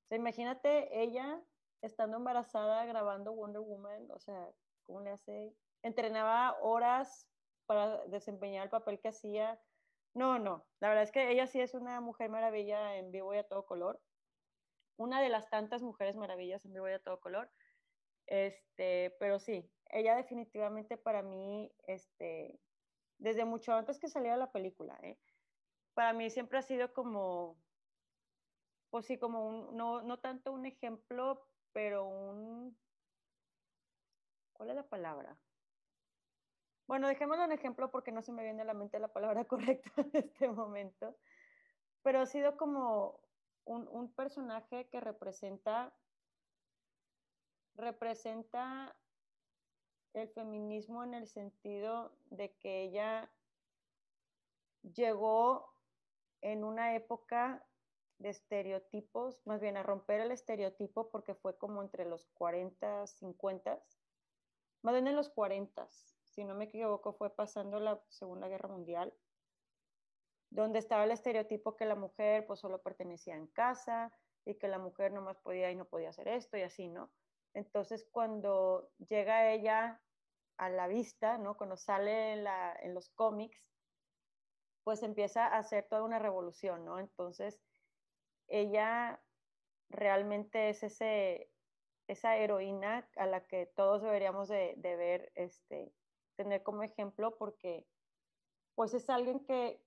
[0.05, 1.40] o sea, imagínate ella
[1.80, 4.51] estando embarazada grabando Wonder Woman, o sea,
[4.82, 5.55] ¿cómo le hace?
[5.82, 7.28] Entrenaba horas
[7.66, 9.62] para desempeñar el papel que hacía.
[10.14, 13.38] No, no, la verdad es que ella sí es una mujer maravilla en vivo y
[13.38, 14.03] a todo color.
[14.96, 17.49] Una de las tantas mujeres maravillas en vivo y a todo color.
[18.26, 22.59] Este, pero sí, ella definitivamente para mí, este,
[23.18, 25.18] desde mucho antes que saliera la película, ¿eh?
[25.98, 27.60] para mí siempre ha sido como,
[28.90, 32.78] pues sí, como un, no, no tanto un ejemplo, pero un,
[34.52, 35.36] ¿cuál es la palabra?
[36.86, 39.90] Bueno, dejémoslo en ejemplo porque no se me viene a la mente la palabra correcta
[39.96, 41.18] en este momento,
[42.02, 43.20] pero ha sido como
[43.64, 45.92] un, un personaje que representa,
[47.74, 48.96] representa
[50.14, 53.30] el feminismo en el sentido de que ella
[54.82, 55.74] llegó
[56.40, 57.66] en una época
[58.18, 63.82] de estereotipos, más bien a romper el estereotipo porque fue como entre los 40, 50,
[64.82, 65.88] más bien en los 40,
[66.24, 69.14] si no me equivoco, fue pasando la Segunda Guerra Mundial,
[70.50, 74.12] donde estaba el estereotipo que la mujer pues solo pertenecía en casa
[74.44, 77.11] y que la mujer no más podía y no podía hacer esto y así, ¿no?
[77.55, 80.03] Entonces cuando llega ella
[80.59, 81.57] a la vista, ¿no?
[81.57, 83.72] Cuando sale en, la, en los cómics,
[84.84, 86.99] pues empieza a hacer toda una revolución, ¿no?
[86.99, 87.61] Entonces,
[88.49, 89.22] ella
[89.88, 91.53] realmente es ese,
[92.09, 95.94] esa heroína a la que todos deberíamos de, de ver, este,
[96.36, 97.86] tener como ejemplo, porque
[98.74, 99.84] pues es alguien que,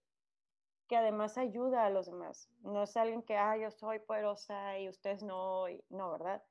[0.87, 2.49] que además ayuda a los demás.
[2.59, 6.43] No es alguien que, ah, yo soy poderosa y ustedes no, y, no, ¿verdad?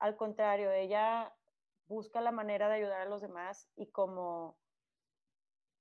[0.00, 1.36] Al contrario, ella
[1.86, 4.58] busca la manera de ayudar a los demás y como,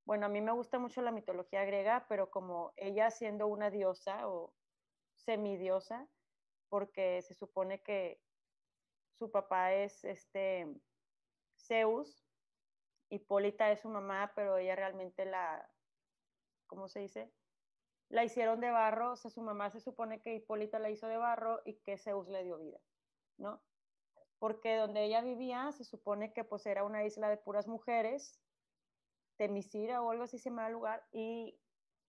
[0.04, 4.28] bueno, a mí me gusta mucho la mitología griega, pero como ella siendo una diosa
[4.28, 4.54] o
[5.16, 6.10] semidiosa,
[6.68, 8.22] porque se supone que
[9.14, 10.68] su papá es este
[11.58, 12.26] Zeus,
[13.10, 15.72] Hipólita es su mamá, pero ella realmente la,
[16.68, 17.34] ¿cómo se dice?
[18.10, 21.18] La hicieron de barro, o sea, su mamá se supone que Hipólita la hizo de
[21.18, 22.82] barro y que Zeus le dio vida,
[23.38, 23.64] ¿no?
[24.40, 28.42] Porque donde ella vivía se supone que pues era una isla de puras mujeres,
[29.38, 31.62] Temisira o algo así se llama el lugar, y,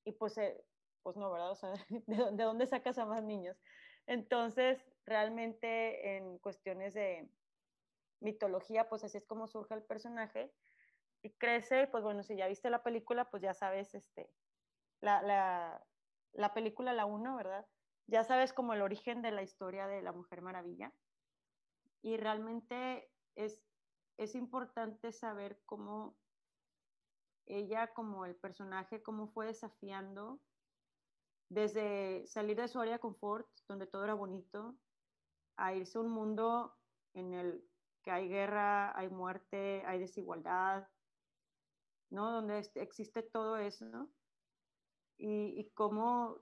[0.04, 0.66] y pues, eh,
[1.02, 1.52] pues no, ¿verdad?
[1.52, 3.62] O sea, ¿de, ¿de dónde sacas a más niños?
[4.06, 7.30] Entonces, realmente en cuestiones de
[8.20, 10.54] mitología, pues así es como surge el personaje
[11.22, 14.34] y crece, pues bueno, si ya viste la película, pues ya sabes, este,
[15.00, 15.86] la, la,
[16.32, 17.68] la película, la 1, ¿verdad?
[18.06, 20.94] Ya sabes como el origen de la historia de la Mujer Maravilla.
[22.02, 23.62] Y realmente es,
[24.16, 26.16] es importante saber cómo
[27.46, 30.40] ella, como el personaje, cómo fue desafiando
[31.50, 34.76] desde salir de su área de confort, donde todo era bonito,
[35.56, 36.76] a irse a un mundo
[37.12, 37.64] en el
[38.02, 40.88] que hay guerra, hay muerte, hay desigualdad,
[42.10, 42.30] ¿no?
[42.30, 44.08] Donde existe todo eso.
[45.18, 46.38] Y, y, cómo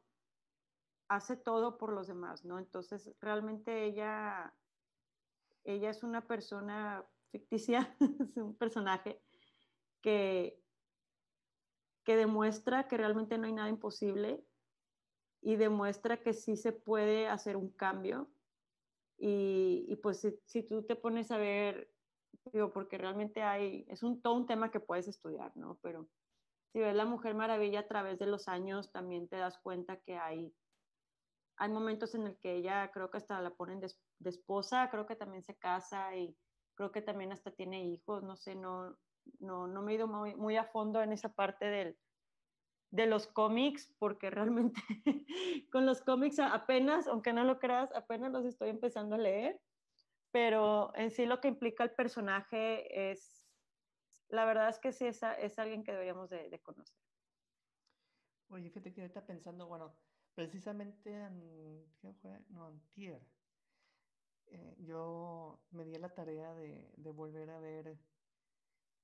[1.09, 2.59] hace todo por los demás, ¿no?
[2.59, 4.55] Entonces, realmente ella,
[5.75, 9.21] ella es una persona ficticia, es un personaje
[10.01, 10.61] que,
[12.05, 14.45] que demuestra que realmente no hay nada imposible
[15.41, 18.29] y demuestra que sí se puede hacer un cambio.
[19.19, 21.91] Y, y pues si, tú te pones a ver
[22.53, 25.79] digo, porque realmente hay, es un, todo un tema que puedes estudiar, ¿no?
[25.83, 26.09] Pero
[26.73, 30.17] si ves la Mujer Maravilla a través de los años, también te das cuenta que
[30.17, 30.55] hay,
[31.57, 35.07] hay momentos en el que ella creo que hasta la ponen de, de esposa, creo
[35.07, 36.37] que también se casa y
[36.75, 38.97] creo que también hasta tiene hijos, no sé, no,
[39.41, 41.99] no, no me he ido muy, muy a fondo en esa parte del,
[42.91, 44.81] de los cómics, porque realmente
[45.73, 49.61] con los cómics apenas, aunque no lo creas, apenas los estoy empezando a leer
[50.31, 53.49] pero en sí lo que implica el personaje es,
[54.29, 56.97] la verdad es que sí es, es alguien que deberíamos de, conocer.
[58.49, 59.97] Oye, fíjate que ahorita pensando, bueno,
[60.35, 62.39] precisamente en, ¿qué fue?
[62.51, 63.23] No, antier,
[64.51, 67.99] eh, yo me di la tarea de, de, volver a ver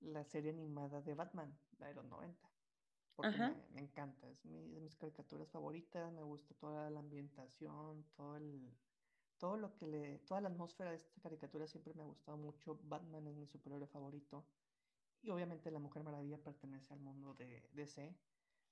[0.01, 2.51] la serie animada de Batman, la de los 90,
[3.16, 8.05] porque me, me, encanta, es mi, de mis caricaturas favoritas, me gusta toda la ambientación,
[8.16, 8.76] todo el,
[9.38, 12.78] todo lo que le, toda la atmósfera de esta caricatura siempre me ha gustado mucho.
[12.84, 14.47] Batman es mi superhéroe favorito.
[15.22, 18.16] Y obviamente la Mujer Maravilla pertenece al mundo de DC.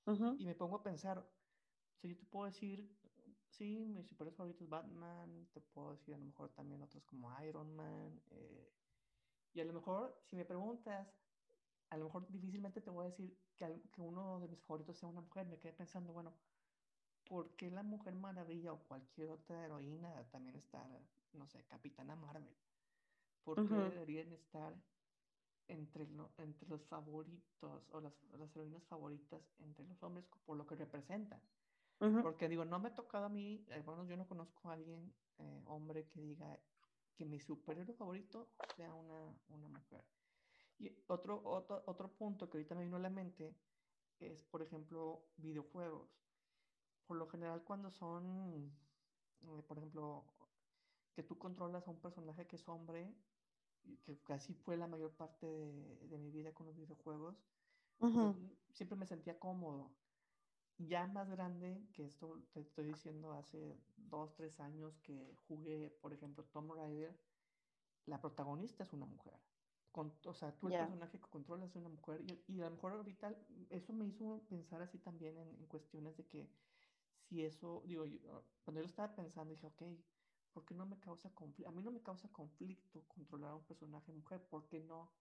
[0.07, 0.37] Uh -huh.
[0.39, 2.91] Y me pongo a pensar, o sea, yo te puedo decir,
[3.53, 7.31] sí, mi superhéroe favorito es Batman, te puedo decir a lo mejor también otros como
[7.43, 8.21] Iron Man.
[8.31, 8.73] Eh,
[9.55, 11.07] y a lo mejor, si me preguntas,
[11.91, 15.09] a lo mejor difícilmente te voy a decir que, que uno de mis favoritos sea
[15.09, 15.47] una mujer.
[15.47, 16.33] Me quedé pensando, bueno,
[17.25, 20.87] ¿por qué la Mujer Maravilla o cualquier otra heroína también está,
[21.33, 22.57] no sé, Capitana Marvel?
[23.45, 23.91] ¿Por qué uh -huh.
[23.91, 24.75] deberían estar
[25.69, 30.67] entre, lo, entre los favoritos o las, las, heroínas favoritas entre los hombres por lo
[30.67, 31.41] que representan?
[32.03, 32.23] Uh -huh.
[32.23, 35.63] Porque digo, no me ha tocado a mí, bueno, yo no conozco a alguien, eh,
[35.67, 36.59] hombre, que diga
[37.15, 40.05] que mi superhéroe favorito sea una, una mujer.
[40.79, 43.55] Y otro, otro, otro punto que ahorita me vino a la mente
[44.19, 46.11] es, por ejemplo, videojuegos
[47.07, 48.73] por lo general cuando son,
[49.43, 50.25] eh, por ejemplo,
[51.15, 53.15] que tú controlas a un personaje que es hombre,
[54.05, 57.37] que casi fue la mayor parte de, de mi vida con los videojuegos,
[58.01, 58.57] uh -huh.
[58.73, 59.93] siempre me sentía cómodo.
[60.79, 66.13] Ya más grande, que esto te estoy diciendo hace dos, tres años que jugué, por
[66.13, 67.17] ejemplo, Tomb Raider,
[68.07, 69.39] la protagonista es una mujer.
[69.93, 70.83] Con, o sea, tú el yeah.
[70.83, 73.37] personaje que controlas es una mujer y, y, a lo mejor ahorita
[73.69, 76.49] eso me hizo pensar así también en, en cuestiones de que
[77.29, 79.83] si eso, digo, yo, ah, cuando yo lo estaba pensando, dije, ok,
[80.53, 81.69] ¿por qué no me causa conflicto?
[81.69, 85.13] A mí no me causa conflicto controlar a un personaje mujer, ¿por qué no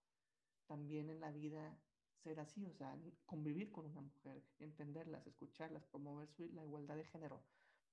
[0.65, 1.77] también en la vida
[2.21, 2.65] ser así?
[2.65, 7.43] O sea, convivir con una mujer, entenderlas, escucharlas, promover su, la igualdad de género.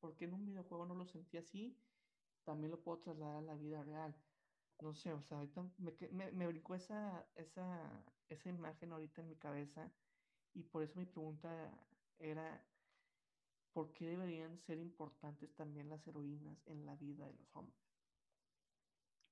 [0.00, 1.76] Porque en un videojuego no lo sentí así,
[2.44, 4.14] también lo puedo trasladar a la vida real.
[4.80, 9.28] no sé, o sea, ahorita me, me, me brincó esa, esa, esa imagen ahorita en
[9.28, 9.92] mi cabeza
[10.54, 11.50] y por eso mi pregunta
[12.18, 12.64] era,
[13.72, 17.80] ¿por qué deberían ser importantes también las heroínas en la vida de los hombres?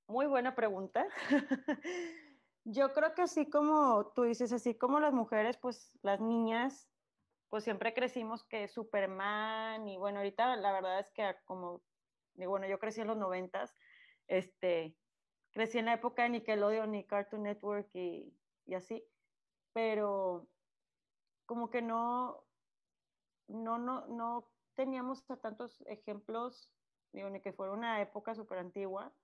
[0.07, 1.05] Muy buena pregunta.
[2.69, 6.91] Yo creo que así como tú dices, así como las mujeres, pues las niñas,
[7.47, 11.85] pues siempre crecimos que Superman y bueno, ahorita la verdad es que como,
[12.33, 13.73] bueno, yo crecí en los noventas,
[14.27, 14.99] este,
[15.51, 19.01] crecí en la época de Nickelodeon y Cartoon Network y, y así,
[19.71, 20.49] pero
[21.45, 22.49] como que no,
[23.47, 26.75] no, no, no teníamos tantos ejemplos,
[27.13, 29.15] digo, ni que fuera una época súper antigua,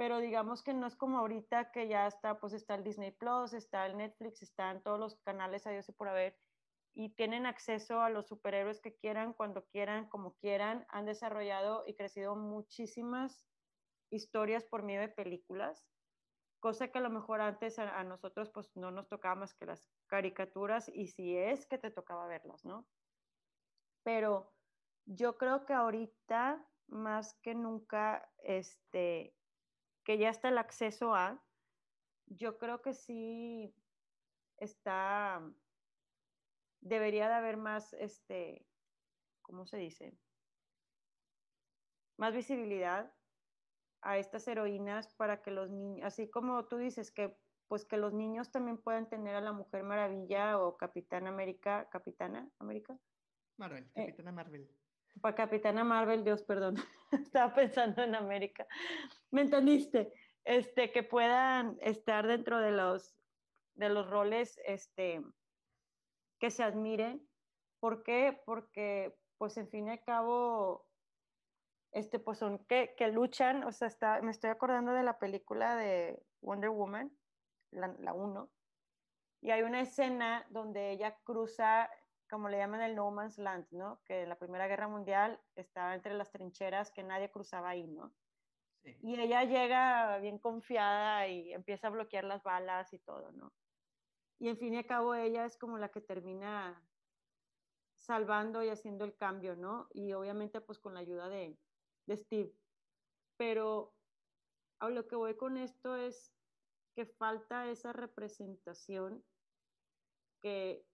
[0.00, 3.52] pero digamos que no es como ahorita que ya está, pues está el Disney Plus,
[3.52, 6.38] está el Netflix, están todos los canales a Dios y por haber,
[6.94, 11.96] y tienen acceso a los superhéroes que quieran, cuando quieran, como quieran, han desarrollado y
[11.96, 13.44] crecido muchísimas
[14.10, 15.86] historias por medio de películas,
[16.60, 19.66] cosa que a lo mejor antes a, a nosotros pues no nos tocaba más que
[19.66, 22.88] las caricaturas y si es que te tocaba verlas, ¿no?
[24.02, 24.54] pero
[25.04, 29.36] yo creo que ahorita más que nunca, este,
[30.04, 31.42] que ya está el acceso a,
[32.26, 33.74] yo creo que sí
[34.56, 35.42] está,
[36.80, 38.66] debería de haber más, este,
[39.42, 40.16] ¿cómo se dice?
[42.16, 43.12] Más visibilidad
[44.02, 47.36] a estas heroínas para que los niños, así como tú dices, que
[47.68, 52.50] pues que los niños también puedan tener a la Mujer Maravilla o Capitán América, Capitana
[52.58, 52.98] América,
[53.58, 54.68] Marvel, eh, Capitana Marvel.
[55.20, 56.76] Para Capitana Marvel, Dios perdón,
[57.12, 58.66] estaba pensando en América.
[59.30, 60.12] ¿Me entendiste?
[60.44, 63.14] Este, que puedan estar dentro de los,
[63.74, 65.22] de los roles este,
[66.38, 67.26] que se admiren.
[67.78, 68.40] ¿Por qué?
[68.44, 70.86] Porque, pues, en fin y al cabo,
[71.92, 75.76] este, pues son que, que luchan, o sea, está, me estoy acordando de la película
[75.76, 77.10] de Wonder Woman,
[77.72, 78.50] la 1,
[79.42, 81.90] y hay una escena donde ella cruza
[82.30, 84.00] como le llaman el no man's land, ¿no?
[84.04, 88.14] Que en la Primera Guerra Mundial estaba entre las trincheras que nadie cruzaba ahí, ¿no?
[88.82, 88.96] Sí.
[89.02, 93.52] Y ella llega bien confiada y empieza a bloquear las balas y todo, ¿no?
[94.38, 96.88] Y en fin y al cabo ella es como la que termina
[97.98, 99.88] salvando y haciendo el cambio, ¿no?
[99.90, 101.58] Y obviamente pues con la ayuda de,
[102.06, 102.54] de Steve.
[103.36, 103.98] Pero
[104.78, 106.34] a lo que voy con esto es
[106.94, 109.24] que falta esa representación
[110.40, 110.89] que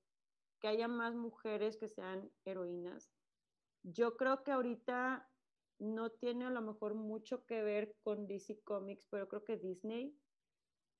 [0.61, 3.11] que haya más mujeres que sean heroínas.
[3.83, 5.31] Yo creo que ahorita
[5.79, 10.19] no tiene a lo mejor mucho que ver con DC Comics, pero creo que Disney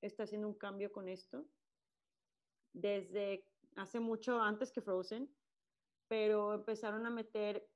[0.03, 1.47] está haciendo un cambio con esto.
[2.73, 5.35] Desde hace mucho antes que Frozen,
[6.09, 7.69] pero empezaron a meter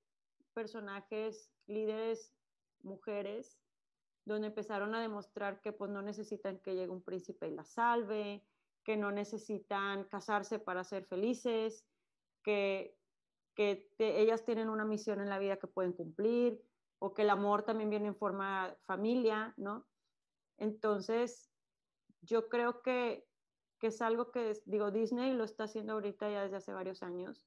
[0.52, 2.34] personajes, líderes,
[2.82, 3.58] mujeres,
[4.24, 8.44] donde empezaron a demostrar que pues no necesitan que llegue un príncipe y la salve,
[8.84, 11.86] que no necesitan casarse para ser felices,
[12.42, 12.96] que,
[13.54, 16.62] que ellas tienen una misión en la vida que pueden cumplir,
[16.98, 19.86] o que el amor también viene en forma familia, ¿no?
[20.58, 21.50] Entonces,
[22.20, 23.26] yo creo que,
[23.78, 27.46] que es algo que, digo, Disney lo está haciendo ahorita ya desde hace varios años,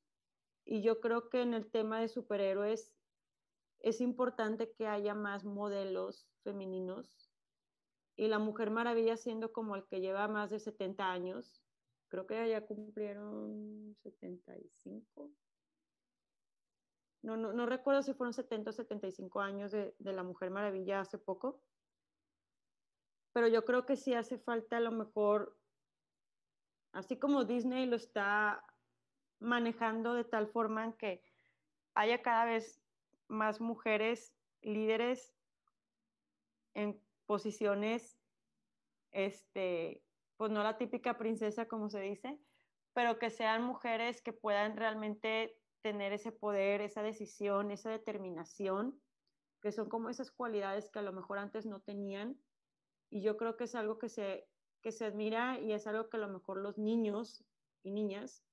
[0.66, 2.96] y yo creo que en el tema de superhéroes
[3.80, 7.33] es importante que haya más modelos femeninos
[8.16, 11.62] y la Mujer Maravilla siendo como el que lleva más de 70 años,
[12.10, 15.32] creo que ya cumplieron 75.
[17.24, 21.00] No, no, no recuerdo si fueron 70 o 75 años de, de la Mujer Maravilla
[21.00, 21.62] hace poco,
[23.32, 25.58] pero yo creo que sí hace falta a lo mejor,
[26.92, 28.64] así como Disney lo está
[29.40, 31.24] manejando de tal forma en que
[31.96, 32.82] haya cada vez
[33.28, 35.34] más mujeres líderes
[36.74, 37.00] en
[37.34, 38.20] posiciones,
[39.12, 40.04] este,
[40.38, 42.40] pues no la típica princesa como se dice,
[42.94, 49.02] pero que sean mujeres que puedan realmente tener ese poder, esa decisión, esa determinación,
[49.64, 52.40] que son como esas cualidades que a lo mejor antes no tenían.
[53.10, 54.48] Y yo creo que es algo que se,
[54.84, 57.44] que se admira y es algo que a lo mejor los niños
[57.82, 58.46] y niñas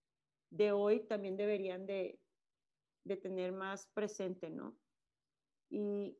[0.48, 2.18] de hoy también deberían de,
[3.04, 4.74] de tener más presente, ¿no?
[5.68, 6.16] Y,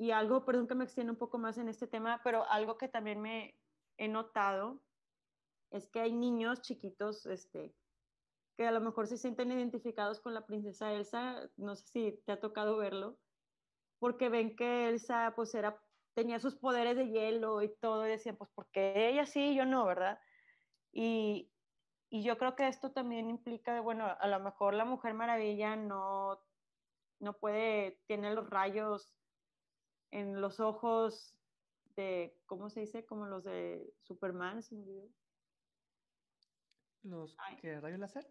[0.00, 2.88] y algo, perdón que me extienda un poco más en este tema, pero algo que
[2.88, 3.54] también me
[3.98, 4.82] he notado
[5.70, 7.76] es que hay niños chiquitos, este,
[8.56, 12.32] que a lo mejor se sienten identificados con la princesa Elsa, no sé si te
[12.32, 13.18] ha tocado verlo,
[13.98, 15.78] porque ven que Elsa pues era,
[16.14, 19.84] tenía sus poderes de hielo y todo, y decían, pues porque ella sí, yo no,
[19.84, 20.18] ¿verdad?
[20.92, 21.52] Y,
[22.08, 26.40] y yo creo que esto también implica, bueno, a lo mejor la Mujer Maravilla no,
[27.18, 29.19] no puede, tiene los rayos
[30.10, 31.36] en los ojos
[31.96, 33.04] de, ¿cómo se dice?
[33.04, 34.60] Como los de Superman,
[37.02, 38.26] ¿Los que rayo láser?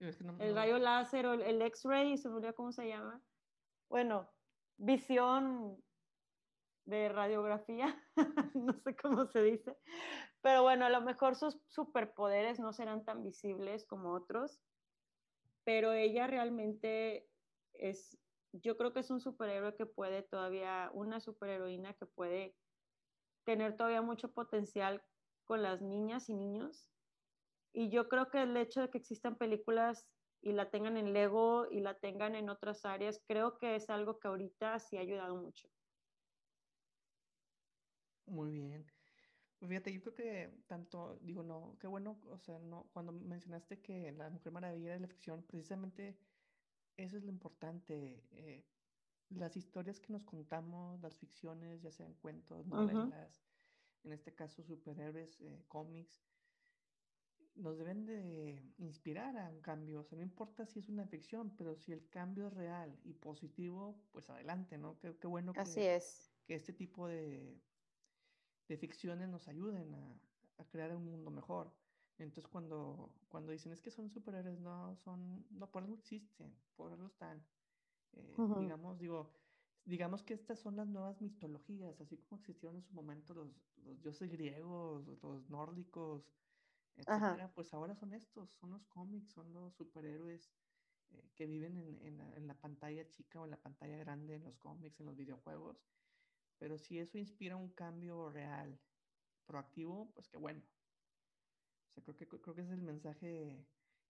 [0.00, 3.20] el rayo láser o el, X-ray, se me olvidó cómo se llama.
[3.88, 4.30] Bueno,
[4.78, 5.82] visión
[6.86, 8.02] de radiografía,
[8.54, 9.76] no sé cómo se dice,
[10.40, 14.58] pero bueno, a lo mejor sus superpoderes no serán tan visibles como otros,
[15.64, 17.28] pero ella realmente
[17.74, 18.18] es,
[18.52, 22.56] yo creo que es un superhéroe que puede todavía, una superheroína que puede
[23.44, 25.02] tener todavía mucho potencial
[25.44, 26.90] con las niñas y niños.
[27.72, 30.06] Y yo creo que el hecho de que existan películas
[30.42, 34.18] y la tengan en Lego y la tengan en otras áreas, creo que es algo
[34.18, 35.68] que ahorita sí ha ayudado mucho.
[38.26, 38.86] Muy bien.
[39.60, 44.10] Fíjate, yo creo que tanto, digo, no, qué bueno, o sea, no, cuando mencionaste que
[44.12, 46.16] la Mujer Maravilla es la ficción, precisamente
[47.04, 48.24] eso es lo importante.
[48.32, 48.64] Eh,
[49.30, 53.44] las historias que nos contamos, las ficciones, ya sean cuentos, novelas,
[54.04, 56.24] en este caso superhéroes, eh, cómics,
[57.54, 60.00] nos deben de inspirar a un cambio.
[60.00, 63.12] O sea, no importa si es una ficción, pero si el cambio es real y
[63.12, 64.98] positivo, pues adelante, ¿no?
[64.98, 66.32] Qué, qué bueno Así es.
[66.46, 67.60] que este tipo de,
[68.68, 70.20] de ficciones nos ayuden a,
[70.58, 71.72] a, crear un mundo mejor.
[72.24, 76.92] Entonces cuando, cuando dicen es que son superhéroes, no, son, no, por algo existen, por
[76.92, 77.42] algo están.
[78.12, 79.32] Eh, digamos, digo,
[79.84, 83.48] digamos que estas son las nuevas mitologías, así como existieron en su momento los,
[83.84, 86.30] los dioses griegos, los nórdicos,
[86.96, 90.52] etcétera, pues ahora son estos, son los cómics, son los superhéroes
[91.12, 94.34] eh, que viven en, en, la, en, la, pantalla chica o en la pantalla grande,
[94.34, 95.82] en los cómics, en los videojuegos.
[96.58, 98.78] Pero si eso inspira un cambio real,
[99.46, 100.62] proactivo, pues qué bueno.
[101.96, 103.66] O sea, creo que, creo que ese es el mensaje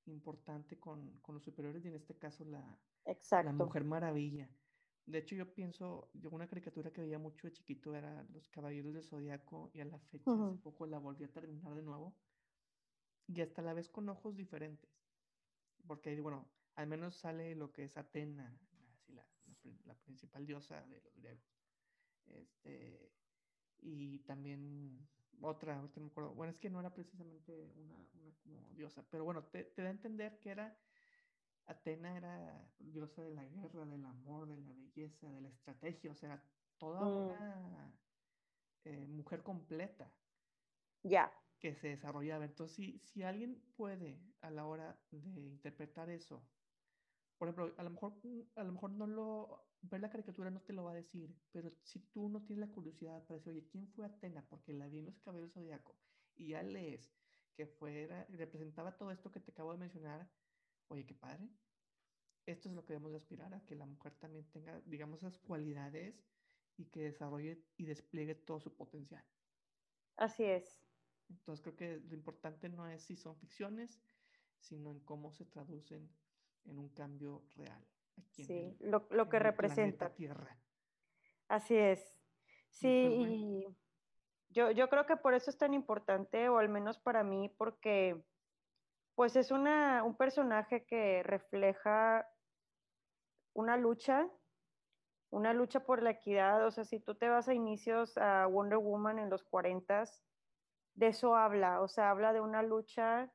[0.07, 2.78] importante con, con los superiores y en este caso la,
[3.31, 4.49] la Mujer Maravilla.
[5.07, 8.95] De hecho, yo pienso, yo una caricatura que veía mucho de chiquito era Los Caballeros
[8.95, 10.49] del Zodiaco y a la fecha uh -huh.
[10.49, 12.14] hace poco la volví a terminar de nuevo
[13.26, 14.91] y hasta la vez con ojos diferentes.
[15.87, 20.87] Porque, bueno, al menos sale lo que es Atena, así la, la, la, principal diosa
[20.87, 21.45] de los griegos.
[22.26, 23.12] Este,
[23.78, 25.09] y también
[25.41, 26.34] otra, otra no me acuerdo.
[26.34, 29.88] Bueno, es que no era precisamente una, una como diosa, pero bueno, te, te, da
[29.88, 30.78] a entender que era.
[31.66, 36.16] Atena era diosa de la guerra, del amor, de la belleza, de la estrategia, o
[36.16, 36.43] sea,
[36.78, 37.16] toda mm.
[37.16, 37.95] una
[38.84, 40.12] eh, mujer completa.
[41.05, 42.45] Ya que se desarrollaba.
[42.45, 46.43] Entonces, si, si alguien puede a la hora de interpretar eso,
[47.41, 48.12] por ejemplo, a lo mejor,
[48.55, 51.72] a lo mejor no lo, ver la caricatura no te lo va a decir, pero
[51.82, 54.47] si tú no tienes la curiosidad para decir, oye, ¿quién fue Atena?
[54.47, 55.97] Porque la vi en los cabellos zodiaco
[56.36, 57.11] y ya lees
[57.57, 60.30] que fuera, representaba todo esto que te acabo de mencionar,
[60.88, 61.49] oye, qué padre.
[62.45, 65.38] Esto es lo que debemos de aspirar, a que la mujer también tenga, digamos, esas
[65.38, 66.22] cualidades
[66.76, 69.24] y que desarrolle y despliegue todo su potencial.
[70.18, 70.78] Así es.
[71.30, 74.03] Entonces creo que lo importante no es si son ficciones,
[74.59, 76.11] sino en cómo se traducen
[76.65, 77.87] en un cambio real.
[78.17, 80.15] Aquí sí, en el, lo, lo que representa.
[80.15, 80.59] Tierra.
[81.49, 82.19] Así es.
[82.71, 83.35] Sí, pues, bueno.
[83.35, 83.77] y
[84.51, 88.25] yo, yo creo que por eso es tan importante, o al menos para mí, porque
[89.15, 92.27] pues es una, un personaje que refleja
[93.53, 94.29] una lucha,
[95.31, 96.67] una lucha por la equidad.
[96.67, 100.23] O sea, si tú te vas a inicios a Wonder Woman en los 40s,
[100.95, 103.31] de eso habla, o sea, habla de una lucha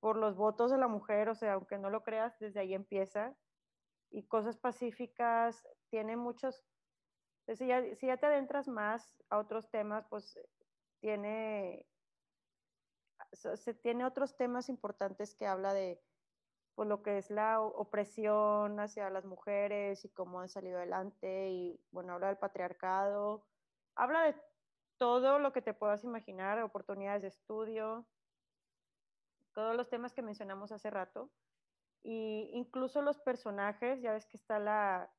[0.00, 3.36] por los votos de la mujer, o sea, aunque no lo creas, desde ahí empieza,
[4.10, 6.64] y cosas pacíficas, tiene muchos,
[7.46, 10.38] si ya, si ya te adentras más a otros temas, pues
[11.00, 11.86] tiene,
[13.32, 16.00] se tiene otros temas importantes que habla de
[16.74, 21.84] pues, lo que es la opresión hacia las mujeres y cómo han salido adelante, y
[21.90, 23.46] bueno, habla del patriarcado,
[23.96, 24.40] habla de
[24.96, 28.06] todo lo que te puedas imaginar, oportunidades de estudio,
[29.58, 31.32] todos los temas que mencionamos hace rato,
[32.04, 35.12] y incluso los personajes, ya ves que está la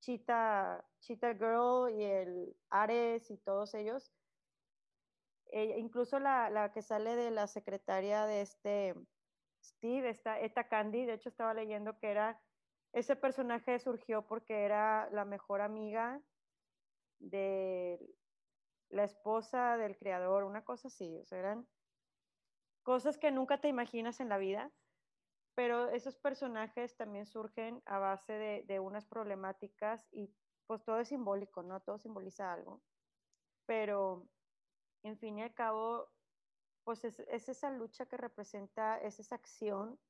[0.00, 4.12] Cheetah, Cheetah Girl y el Ares y todos ellos,
[5.52, 8.96] e incluso la, la, que sale de la secretaria de este
[9.62, 12.42] Steve, esta Eta Candy, de hecho estaba leyendo que era,
[12.92, 16.20] ese personaje surgió porque era la mejor amiga
[17.20, 18.00] de
[18.88, 21.68] la esposa del creador, una cosa así, o sea, eran
[22.88, 24.72] cosas que nunca te imaginas en la vida,
[25.54, 30.34] pero esos personajes también surgen a base de, de unas problemáticas y
[30.66, 31.82] pues todo es simbólico, ¿no?
[31.82, 32.84] Todo simboliza algo,
[33.66, 34.30] pero
[35.02, 36.12] en fin y al cabo,
[36.84, 40.00] pues es, es esa lucha que representa, es esa acción.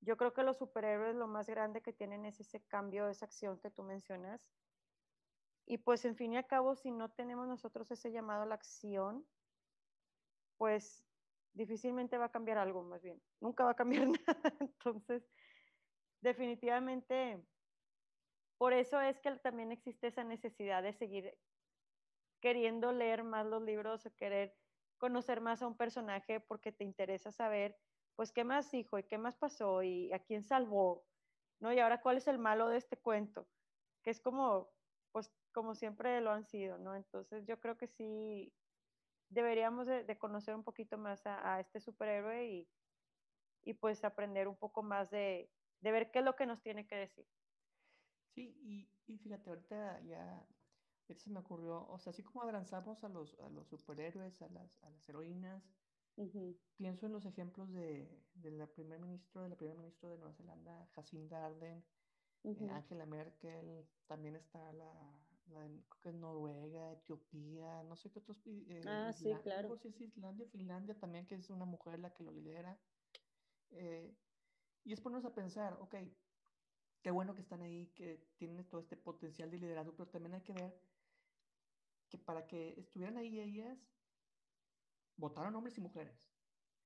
[0.00, 3.60] Yo creo que los superhéroes lo más grande que tienen es ese cambio, esa acción
[3.60, 4.50] que tú mencionas,
[5.66, 8.54] Y pues en fin y al cabo, si no tenemos nosotros ese llamado a la
[8.54, 9.28] acción,
[10.56, 11.13] pues
[11.54, 13.22] difícilmente va a cambiar algo, más bien.
[13.40, 14.56] Nunca va a cambiar nada.
[14.60, 15.30] Entonces,
[16.20, 17.46] definitivamente,
[18.58, 21.38] por eso es que también existe esa necesidad de seguir
[22.40, 24.58] queriendo leer más los libros o querer
[24.98, 27.78] conocer más a un personaje porque te interesa saber,
[28.16, 31.06] pues, qué más dijo y qué más pasó y a quién salvó,
[31.60, 31.72] ¿no?
[31.72, 33.48] Y ahora, ¿cuál es el malo de este cuento?
[34.02, 34.74] Que es como,
[35.12, 36.94] pues, como siempre lo han sido, ¿no?
[36.96, 38.54] Entonces, yo creo que sí
[39.28, 42.68] deberíamos de, conocer un poquito más a, este superhéroe y,
[43.64, 45.50] y, pues aprender un poco más de,
[45.80, 47.26] de, ver qué es lo que nos tiene que decir.
[48.34, 50.46] Sí, y, y fíjate, ahorita ya
[51.12, 54.82] se me ocurrió, o sea, así como abrazamos a los, a los superhéroes, a las,
[54.82, 55.62] a las heroínas,
[56.76, 60.34] pienso en los ejemplos de, de la primer ministro, de la primera ministra de Nueva
[60.34, 61.84] Zelanda, Jacinda Arden,
[62.44, 64.92] eh, Angela Merkel, también está la,
[65.46, 68.40] la creo que es Noruega, Etiopía, no sé qué otros.
[68.46, 69.68] Eh, ah, sí, claro.
[69.68, 72.78] No sé si Islandia, Finlandia también, que es una mujer la que lo lidera.
[73.70, 74.16] Eh,
[74.84, 75.96] y es ponernos a pensar, ok,
[77.02, 80.42] qué bueno que están ahí, que tienen todo este potencial de liderazgo, pero también hay
[80.42, 80.78] que ver
[82.08, 83.78] que para que estuvieran ahí ellas,
[85.16, 86.30] votaron hombres y mujeres.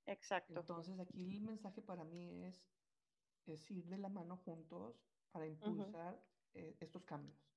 [0.06, 0.60] Exacto.
[0.60, 2.66] Entonces aquí el mensaje para mí es,
[3.46, 6.18] es ir de la mano juntos para impulsar
[6.54, 7.47] eh, estos cambios.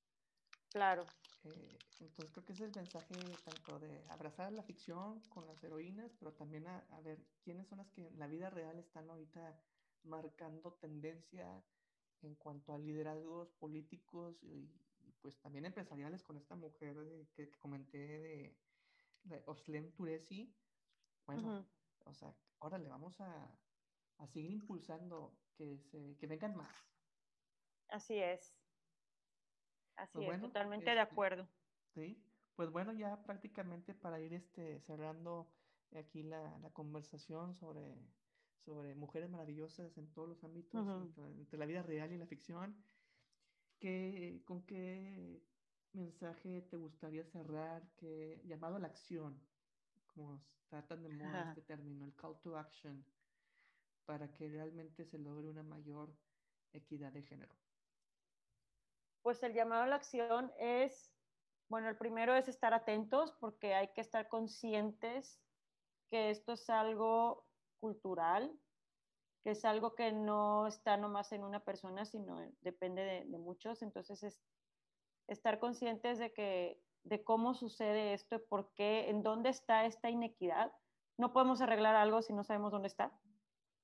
[0.72, 1.06] Claro.
[1.44, 5.64] Eh, entonces creo que ese es el mensaje tanto de abrazar la ficción con las
[5.64, 9.60] heroínas, pero también a, ver quiénes son las que en la vida real están ahorita
[10.04, 11.64] marcando tendencia
[12.22, 14.70] en cuanto a liderazgos políticos y,
[15.22, 16.96] pues también empresariales con esta mujer
[17.36, 18.58] que, comenté de,
[19.24, 20.52] de Oslem Turesi.
[21.28, 21.68] Bueno,
[22.06, 23.60] o sea, ahora le vamos a,
[24.18, 26.76] a seguir impulsando que, se, que vengan más.
[27.90, 28.61] Así es.
[30.02, 31.48] Así pues es, totalmente de este, acuerdo.
[31.94, 32.20] Sí,
[32.56, 35.48] pues bueno, ya prácticamente para ir este, cerrando
[35.96, 37.96] aquí la, la conversación sobre,
[38.66, 40.88] sobre mujeres maravillosas en todos los ámbitos,
[41.40, 42.76] entre, la vida real y la ficción,
[43.80, 45.44] ¿qué, ¿con qué
[45.94, 47.88] mensaje te gustaría cerrar?
[47.98, 49.40] ¿Qué llamado a la acción?
[50.08, 53.06] Como tratan de moda este término, el call to action,
[54.06, 56.12] para que realmente se logre una mayor
[56.74, 57.56] equidad de género
[59.22, 61.12] pues el llamado a la acción es,
[61.70, 65.40] bueno, el primero es estar atentos porque hay que estar conscientes
[66.10, 67.46] que esto es algo
[67.80, 68.52] cultural,
[69.44, 73.82] que es algo que no está nomás en una persona, sino depende de, muchos.
[73.82, 74.42] Entonces es
[75.28, 80.72] estar conscientes de que de cómo sucede esto, por qué, en dónde está esta inequidad.
[81.18, 83.12] No podemos arreglar algo si no sabemos dónde está.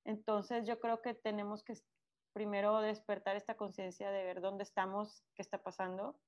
[0.05, 1.73] Entonces yo creo que tenemos que
[2.37, 6.19] primero despertar esta conciencia de ver dónde estamos, qué está pasando.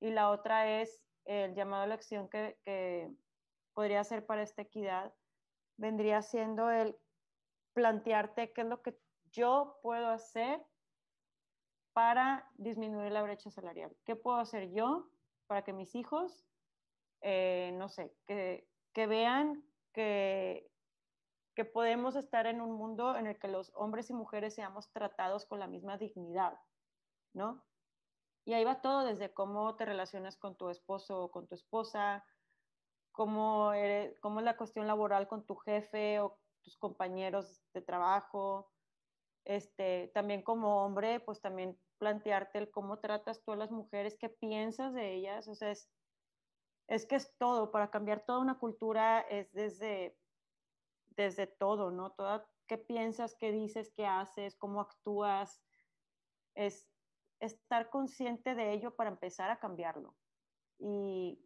[0.00, 3.10] Y la otra es el llamado a la acción que, que
[3.74, 5.12] podría ser para esta equidad,
[5.76, 6.96] vendría siendo el
[7.74, 8.98] plantearte qué es lo que
[9.32, 10.64] yo puedo hacer
[11.92, 13.94] para disminuir la brecha salarial.
[14.06, 15.10] ¿Qué puedo hacer yo
[15.46, 16.46] para que mis hijos,
[17.20, 20.70] eh, no sé, que, que vean que
[21.54, 25.46] que podemos estar en un mundo en el que los hombres y mujeres seamos tratados
[25.46, 26.58] con la misma dignidad,
[27.32, 27.64] ¿no?
[28.44, 32.26] Y ahí va todo desde cómo te relacionas con tu esposo o con tu esposa,
[33.12, 33.72] cómo,
[34.20, 38.70] cómo es la cuestión laboral con tu jefe o tus compañeros de trabajo.
[39.44, 44.28] Este, también como hombre, pues también plantearte el cómo tratas tú a las mujeres, qué
[44.28, 45.48] piensas de ellas.
[45.48, 50.18] O sea, es que es todo, para cambiar toda una cultura es desde
[51.16, 52.12] desde todo, ¿no?
[52.12, 55.62] Toda, ¿Qué piensas, qué dices, qué haces, cómo actúas?
[56.54, 56.88] Es
[57.40, 60.16] estar consciente de ello para empezar a cambiarlo.
[60.78, 61.44] Y,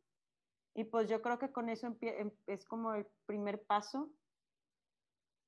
[0.74, 4.12] y pues yo creo que con eso em, es como el primer paso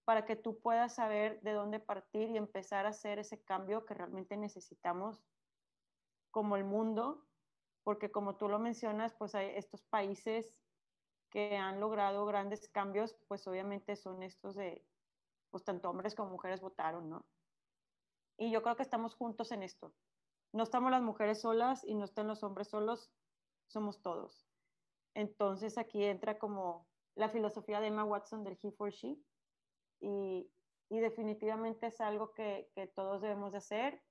[0.04, 3.94] para que tú puedas saber de dónde partir y empezar a hacer ese cambio que
[3.94, 5.24] realmente necesitamos
[6.32, 7.28] como el mundo,
[7.84, 10.56] porque como tú lo mencionas, pues hay estos países
[11.30, 14.84] que han logrado grandes cambios, pues obviamente son estos de,
[15.50, 17.26] pues tanto hombres como mujeres votaron, ¿no?
[18.36, 19.94] Y yo creo que estamos juntos en esto.
[20.52, 23.12] No estamos las mujeres solas y no están los hombres solos,
[23.68, 24.46] somos todos.
[25.14, 29.18] Entonces aquí entra como la filosofía de Emma Watson del He for She
[30.00, 30.50] y,
[30.88, 34.02] y definitivamente es algo que, que todos debemos de hacer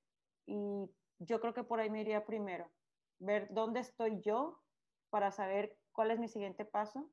[0.45, 0.89] y
[1.20, 2.72] yo creo que por ahí me iría primero,
[3.20, 4.61] ver dónde estoy yo
[5.09, 7.11] para saber cuál es mi siguiente paso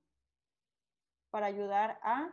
[1.31, 2.31] para ayudar a,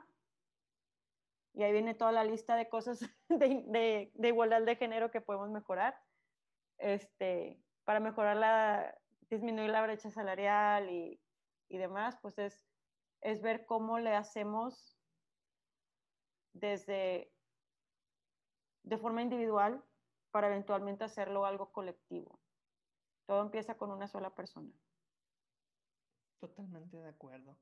[1.51, 5.99] y ahí viene toda la lista de cosas de, igualdad de género que podemos mejorar,
[6.77, 8.95] este, para mejorar la
[9.31, 11.19] disminuir la brecha salarial y,
[11.69, 12.63] y demás, pues es,
[13.21, 14.95] es ver cómo le hacemos
[16.53, 17.33] desde
[18.83, 19.83] de forma individual
[20.29, 22.39] para eventualmente hacerlo algo colectivo.
[23.25, 24.71] Todo empieza con una sola persona.
[26.43, 27.55] Totalmente de acuerdo.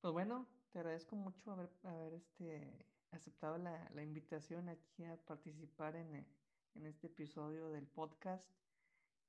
[0.00, 5.94] Pues bueno, te agradezco mucho haber, haber este, aceptado la, la, invitación aquí a participar
[5.94, 6.26] en,
[6.74, 8.48] en este episodio del podcast,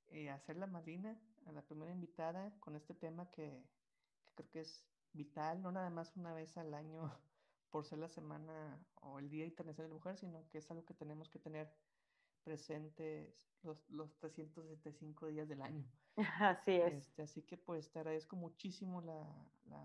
[0.08, 3.62] eh, hacer la madrina a la primera invitada con este tema que,
[4.24, 7.02] que creo que es vital, no nada más una vez al año
[7.70, 10.86] por ser la semana o el Día Internacional de la Mujer, sino que es algo
[10.86, 11.70] que tenemos que tener
[12.44, 15.84] presentes los, los 375 días del año.
[16.40, 16.92] Así es.
[16.94, 19.26] Este, así que pues te agradezco muchísimo la,
[19.64, 19.82] la,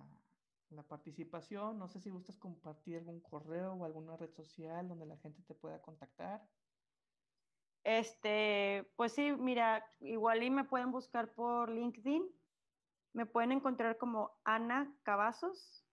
[0.69, 1.77] la, participación.
[1.77, 5.53] No sé si gustas compartir algún correo o alguna red social donde la gente te
[5.53, 6.41] pueda contactar.
[7.83, 12.25] Este, pues sí, mira, igual y me pueden buscar por LinkedIn.
[13.13, 15.85] Me pueden encontrar como Ana Cavazos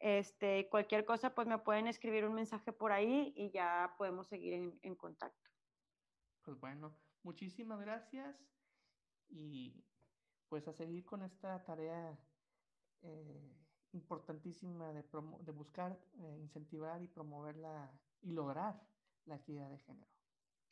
[0.00, 4.52] este, cualquier cosa, pues me pueden escribir un mensaje por ahí y ya podemos seguir
[4.52, 5.50] en, en contacto.
[6.42, 8.36] Pues bueno, muchísimas gracias
[9.28, 9.84] y
[10.48, 12.18] pues a seguir con esta tarea
[13.02, 13.54] eh,
[13.92, 15.04] importantísima de,
[15.40, 17.90] de buscar, eh, incentivar y promoverla
[18.22, 18.80] y lograr
[19.26, 20.10] la equidad de género.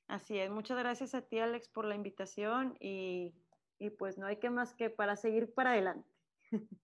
[0.08, 3.34] Así es, muchas gracias a ti Alex por la invitación y,
[3.78, 6.10] y pues no hay que más que para seguir para adelante.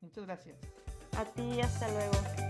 [0.00, 0.58] Muchas gracias.
[1.16, 2.43] A ti, hasta luego.